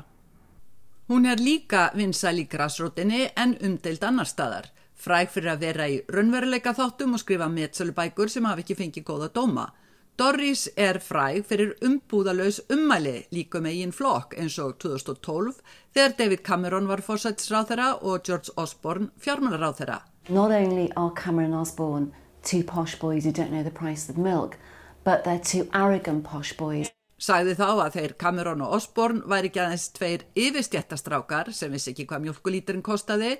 Hún 1.07 1.25
er 1.25 1.39
líka 1.39 1.87
vinsal 1.95 2.35
í 2.41 2.47
grasrótinni 2.51 3.29
en 3.39 3.55
umdeild 3.63 4.03
annar 4.03 4.27
staðar, 4.27 4.65
fræg 4.97 5.31
fyrir 5.31 5.53
að 5.53 5.61
vera 5.63 5.87
í 5.87 6.01
raunveruleika 6.11 6.73
þáttum 6.75 7.15
og 7.15 7.21
skrifa 7.23 7.47
metsölubækur 7.47 8.31
sem 8.31 8.47
hafi 8.49 8.65
ekki 8.65 8.75
fengið 8.81 9.05
góða 9.07 9.29
dóma. 9.31 9.69
Dorris 10.17 10.63
er 10.73 10.97
fræg 10.97 11.43
fyrir 11.45 11.75
umbúðalös 11.85 12.55
ummæli 12.73 13.27
líka 13.29 13.59
með 13.61 13.75
ín 13.83 13.91
flokk 13.93 14.31
eins 14.41 14.55
og 14.63 14.79
2012 14.81 15.59
þegar 15.93 16.15
David 16.17 16.41
Cameron 16.47 16.89
var 16.89 17.03
fórsætsráð 17.05 17.67
þeirra 17.69 17.89
og 18.01 18.25
George 18.25 18.55
Osborne 18.57 19.11
fjármálaráð 19.21 19.83
þeirra. 19.83 19.99
Not 20.29 20.55
only 20.57 20.89
are 20.95 21.13
Cameron 21.13 21.53
and 21.53 21.61
Osborne 21.61 22.11
two 22.41 22.63
posh 22.63 22.97
boys 22.97 23.25
who 23.25 23.31
don't 23.31 23.53
know 23.53 23.61
the 23.61 23.77
price 23.83 24.09
of 24.09 24.17
milk, 24.17 24.57
but 25.05 25.23
they're 25.23 25.37
two 25.37 25.69
arrogant 25.71 26.25
posh 26.25 26.57
boys 26.57 26.89
Sagði 27.17 27.53
þá 27.57 27.69
að 27.69 27.93
þeir 27.99 28.17
Cameron 28.17 28.65
og 28.65 28.73
Osborne 28.77 29.21
væri 29.29 29.49
ekki 29.51 29.61
aðeins 29.61 29.87
tveir 29.93 30.25
yfirstjættastrákar 30.37 31.53
sem 31.53 31.73
vissi 31.73 31.93
ekki 31.93 32.09
hvað 32.09 32.25
mjölkulíturinn 32.25 32.85
kostaði, 32.85 33.35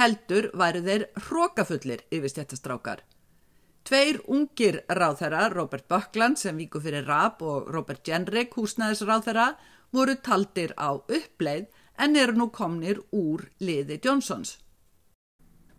heldur 0.00 0.48
væri 0.56 0.82
þeir 0.84 1.10
hrókafullir 1.28 2.04
yfirstjættastrákar. 2.12 3.04
Tveir 3.82 4.20
ungir 4.30 4.84
ráðherra, 4.86 5.48
Robert 5.50 5.88
Buckland 5.90 6.38
sem 6.38 6.56
víku 6.56 6.80
fyrir 6.80 7.06
Raab 7.06 7.42
og 7.42 7.70
Robert 7.74 8.06
Jenrick, 8.06 8.54
húsnæðisráðherra, 8.54 9.56
voru 9.90 10.14
taldir 10.22 10.70
á 10.78 10.94
uppleið 10.94 11.66
en 11.98 12.14
eru 12.16 12.36
nú 12.38 12.50
komnir 12.54 13.00
úr 13.10 13.48
liði 13.58 13.98
Johnsons. 14.04 14.58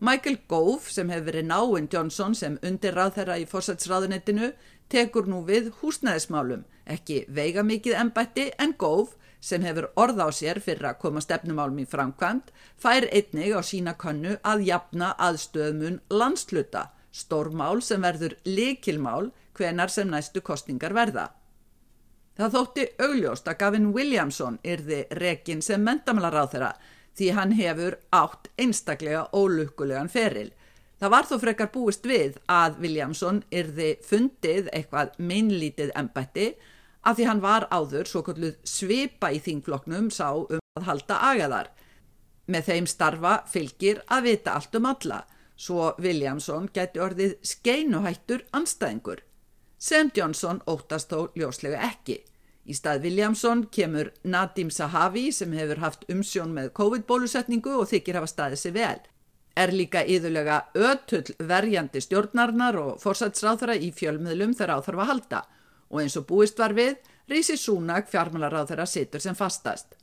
Michael 0.04 0.42
Gove 0.52 0.92
sem 0.92 1.08
hefur 1.14 1.30
verið 1.30 1.48
náinn 1.48 1.88
Johnson 1.88 2.34
sem 2.36 2.58
undir 2.68 2.92
ráðherra 2.98 3.38
í 3.40 3.46
fórsætsráðunettinu 3.48 4.50
tekur 4.92 5.30
nú 5.32 5.40
við 5.48 5.70
húsnæðismálum, 5.80 6.66
ekki 6.84 7.22
veiga 7.32 7.64
mikið 7.64 7.96
ennbætti 8.02 8.50
en 8.60 8.76
góf 8.76 9.16
sem 9.40 9.64
hefur 9.64 9.88
orð 9.96 10.20
á 10.20 10.28
sér 10.36 10.60
fyrir 10.64 10.90
að 10.92 11.00
koma 11.06 11.24
stefnumálum 11.24 11.80
í 11.80 11.88
framkvæmt, 11.88 12.52
fær 12.76 13.08
einnig 13.16 13.56
á 13.56 13.64
sína 13.64 13.96
konnu 13.96 14.36
að 14.44 14.68
jafna 14.68 15.14
aðstöðmun 15.16 16.02
landsluta, 16.12 16.90
stórmál 17.14 17.82
sem 17.86 18.02
verður 18.02 18.36
likilmál 18.48 19.30
hvenar 19.54 19.94
sem 19.94 20.10
næstu 20.10 20.42
kostningar 20.42 20.96
verða. 20.98 21.30
Það 22.34 22.58
þótti 22.58 22.88
augljóst 23.06 23.48
að 23.48 23.60
Gavin 23.62 23.92
Williamson 23.94 24.58
yrði 24.66 25.04
rekin 25.22 25.62
sem 25.62 25.84
mentamlaráð 25.86 26.52
þeirra 26.56 26.74
því 27.14 27.32
hann 27.38 27.54
hefur 27.54 28.00
átt 28.10 28.50
einstaklega 28.58 29.28
ólukkulegan 29.38 30.10
feril 30.10 30.50
Það 31.04 31.12
var 31.12 31.26
þó 31.28 31.34
frekar 31.42 31.68
búist 31.74 32.06
við 32.08 32.36
að 32.48 32.78
Williamson 32.80 33.42
yrði 33.52 33.90
fundið 34.08 34.70
eitthvað 34.72 35.18
minnlítið 35.20 35.90
embætti 36.00 36.46
að 37.04 37.18
því 37.18 37.26
hann 37.28 37.42
var 37.44 37.66
áður 37.76 38.08
svo 38.08 38.22
kalluð 38.24 38.54
svipa 38.64 39.34
í 39.36 39.42
þingfloknum 39.44 40.08
sá 40.16 40.30
um 40.32 40.62
að 40.80 40.86
halda 40.88 41.18
agaðar. 41.28 41.68
Með 42.48 42.70
þeim 42.70 42.88
starfa 42.88 43.34
fylgir 43.52 44.00
að 44.08 44.30
vita 44.30 44.56
allt 44.56 44.80
um 44.80 44.88
alla, 44.94 45.20
svo 45.56 45.94
Williamson 46.02 46.70
geti 46.74 47.02
orðið 47.04 47.38
skeinuhættur 47.46 48.46
anstæðingur. 48.52 49.24
Sem 49.78 50.12
Johnson 50.16 50.62
óttast 50.68 51.12
þó 51.12 51.32
ljóslega 51.36 51.82
ekki. 51.90 52.22
Í 52.64 52.74
stað 52.78 53.04
Williamson 53.08 53.66
kemur 53.68 54.14
Nadim 54.24 54.70
Sahavi 54.72 55.32
sem 55.36 55.52
hefur 55.52 55.84
haft 55.84 56.06
umsjón 56.12 56.54
með 56.56 56.72
COVID-bólusetningu 56.80 57.74
og 57.80 57.90
þykir 57.92 58.22
hafa 58.22 58.32
staðið 58.32 58.64
sig 58.64 58.78
vel 58.78 59.02
er 59.56 59.74
líka 59.74 60.02
yðurlega 60.10 60.60
ötull 60.74 61.36
verjandi 61.48 62.02
stjórnarnar 62.02 62.78
og 62.82 63.02
fórsætsráþara 63.04 63.76
í 63.78 63.92
fjölmiðlum 63.94 64.56
þegar 64.58 64.80
áþarf 64.80 65.04
að 65.04 65.12
halda 65.12 65.42
og 65.94 66.00
eins 66.02 66.16
og 66.18 66.26
búist 66.30 66.58
var 66.58 66.74
við, 66.74 66.96
Rísi 67.30 67.56
Súnak 67.58 68.10
fjármálaráþara 68.10 68.88
situr 68.90 69.22
sem 69.22 69.36
fastast. 69.38 69.94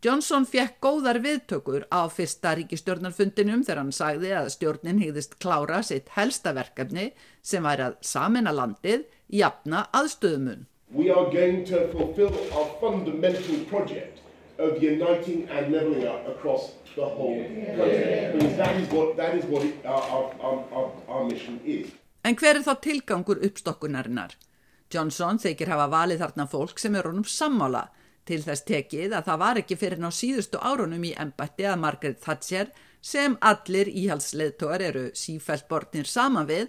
Johnson 0.00 0.46
fekk 0.48 0.78
góðar 0.80 1.18
viðtökur 1.20 1.82
á 1.92 2.08
fyrsta 2.08 2.54
ríkistjórnarfundinum 2.56 3.60
þegar 3.66 3.80
hann 3.82 3.90
sagði 3.92 4.30
að 4.32 4.46
stjórnin 4.54 5.02
hýðist 5.02 5.34
klára 5.44 5.82
sitt 5.84 6.08
helsta 6.14 6.54
verkefni 6.56 7.10
sem 7.44 7.68
væri 7.68 7.84
að 7.90 7.98
samina 8.08 8.54
landið 8.56 9.04
jafna 9.28 9.82
aðstöðumun. 9.92 10.64
We 10.88 11.12
are 11.12 11.28
going 11.28 11.66
to 11.68 11.84
fulfill 11.92 12.32
our 12.56 12.72
fundamental 12.80 13.60
project 13.68 14.24
of 14.56 14.80
uniting 14.80 15.44
and 15.52 15.68
leveling 15.68 16.08
up 16.08 16.24
across 16.32 16.72
the 16.96 17.04
whole 17.04 17.36
country. 17.36 18.32
Because 18.32 18.56
that 18.56 18.80
is 18.80 18.88
what, 18.88 19.16
that 19.20 19.36
is 19.36 19.44
what 19.52 19.68
it, 19.68 19.84
our, 19.84 20.32
our, 20.40 20.64
our, 20.72 20.92
our 21.08 21.24
mission 21.28 21.60
is. 21.62 21.92
En 22.24 22.40
hver 22.40 22.56
er 22.56 22.64
þá 22.64 22.72
tilgangur 22.80 23.44
uppstokkunarinnar? 23.44 24.32
Johnson 24.88 25.36
þykir 25.44 25.76
hafa 25.76 25.92
valið 25.92 26.24
þarna 26.24 26.48
fólk 26.48 26.80
sem 26.80 26.96
er 26.96 27.04
honum 27.04 27.28
sammála 27.28 27.90
til 28.28 28.40
þess 28.44 28.66
tekið 28.68 29.14
að 29.16 29.30
það 29.30 29.40
var 29.44 29.60
ekki 29.62 29.78
fyrir 29.80 30.02
ná 30.02 30.10
síðustu 30.14 30.60
árunum 30.60 31.04
í 31.04 31.14
embætti 31.24 31.68
að 31.68 31.80
Margaret 31.84 32.20
Thatcher 32.24 32.72
sem 33.00 33.36
allir 33.40 33.88
íhalsleðtóar 33.88 34.84
eru 34.90 35.06
sífælt 35.16 35.68
bortnir 35.68 36.08
saman 36.08 36.48
við 36.50 36.68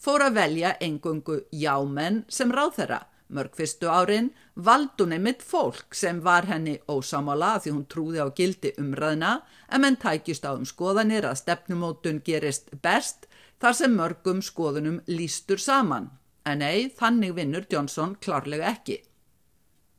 fór 0.00 0.28
að 0.28 0.40
velja 0.40 0.76
engungu 0.80 1.42
jámenn 1.52 2.24
sem 2.28 2.52
ráð 2.52 2.80
þeirra 2.80 3.02
Mörg 3.28 3.56
fyrstu 3.58 3.88
árin 3.90 4.28
vald 4.54 5.00
hún 5.00 5.14
einmitt 5.16 5.40
fólk 5.42 5.96
sem 5.98 6.20
var 6.22 6.46
henni 6.46 6.76
ósamála 6.86 7.56
því 7.62 7.72
hún 7.74 7.86
trúði 7.90 8.22
á 8.22 8.30
gildi 8.30 8.70
umræðina 8.78 9.32
en 9.66 9.82
menn 9.82 9.98
tækist 9.98 10.46
á 10.46 10.54
um 10.54 10.62
skoðanir 10.62 11.26
að 11.26 11.40
stefnumótun 11.42 12.22
gerist 12.28 12.70
best 12.84 13.26
þar 13.58 13.74
sem 13.80 13.98
mörgum 13.98 14.42
skoðunum 14.42 15.00
lístur 15.10 15.58
saman. 15.58 16.12
En 16.46 16.62
ei, 16.62 16.86
þannig 16.94 17.34
vinnur 17.34 17.66
Johnson 17.70 18.14
klárlega 18.22 18.70
ekki. 18.70 19.00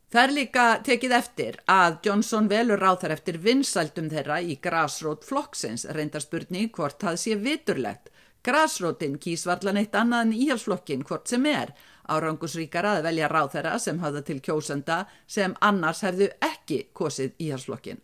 Það 0.08 0.24
er 0.24 0.32
líka 0.32 0.66
tekið 0.88 1.14
eftir 1.18 1.56
að 1.68 1.98
Johnson 2.08 2.46
velur 2.48 2.80
ráð 2.80 3.02
þar 3.02 3.14
eftir 3.18 3.38
vinsældum 3.44 4.08
þeirra 4.14 4.38
í 4.40 4.56
grasrót 4.64 5.28
flokksins 5.28 5.84
reyndarspurning 5.98 6.72
hvort 6.78 7.02
það 7.02 7.20
sé 7.24 7.36
viturlegt. 7.42 8.08
Grasrótin 8.48 9.18
kýs 9.20 9.44
varlan 9.50 9.82
eitt 9.82 9.98
annað 10.00 10.30
en 10.30 10.32
íhalsflokkin 10.38 11.04
hvort 11.04 11.28
sem 11.28 11.44
er 11.52 11.74
árangusríkara 12.08 12.96
að 12.96 13.10
velja 13.10 13.28
ráð 13.34 13.52
þeirra 13.58 13.76
sem 13.84 14.00
hafða 14.00 14.24
til 14.30 14.40
kjósenda 14.48 15.02
sem 15.28 15.58
annars 15.60 16.06
hefðu 16.08 16.32
ekki 16.54 16.80
kosið 16.96 17.36
íhalsflokkin. 17.44 18.00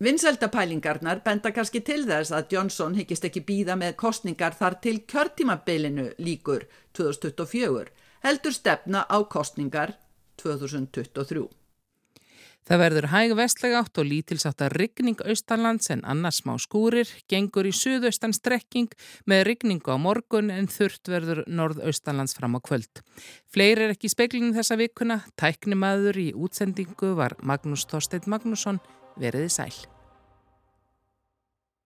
Vinsældapælingarnar 0.00 1.20
benda 1.20 1.52
kannski 1.52 1.84
til 1.84 2.06
þess 2.08 2.32
að 2.32 2.52
Johnson 2.54 2.96
higgist 2.96 3.28
ekki 3.28 3.44
býða 3.44 3.76
með 3.76 3.96
kostningar 4.00 4.56
þar 4.56 4.80
til 4.80 5.02
kjörtímabilinu 5.04 6.12
líkur 6.22 6.64
2024, 6.96 7.90
heldur 8.24 8.54
stefna 8.56 9.04
á 9.04 9.18
kostningar 9.28 9.98
2023. 10.40 11.48
Það 12.68 12.80
verður 12.82 13.06
hæg 13.08 13.32
vestlega 13.38 13.80
átt 13.80 13.98
og 14.02 14.08
lítilsáttar 14.10 14.74
rigning 14.76 15.16
austanlands 15.24 15.88
en 15.94 16.02
annars 16.04 16.42
smá 16.42 16.52
skúrir, 16.60 17.08
gengur 17.30 17.64
í 17.64 17.72
suðaustan 17.72 18.36
strekking 18.36 18.92
með 19.24 19.44
rigningu 19.48 19.88
á 19.88 19.96
morgun 19.96 20.52
en 20.52 20.68
þurft 20.68 21.08
verður 21.08 21.44
norðaustanlands 21.48 22.36
fram 22.36 22.58
á 22.58 22.60
kvöld. 22.60 23.00
Fleiri 23.48 23.88
er 23.88 23.96
ekki 23.96 24.10
í 24.10 24.12
speklinu 24.12 24.52
þessa 24.58 24.76
vikuna, 24.76 25.22
tæknimaður 25.40 26.20
í 26.28 26.32
útsendingu 26.36 27.14
var 27.16 27.38
Magnús 27.40 27.88
Þorstein 27.88 28.28
Magnússon, 28.28 28.82
veriði 29.16 29.48
sæl. 29.48 29.97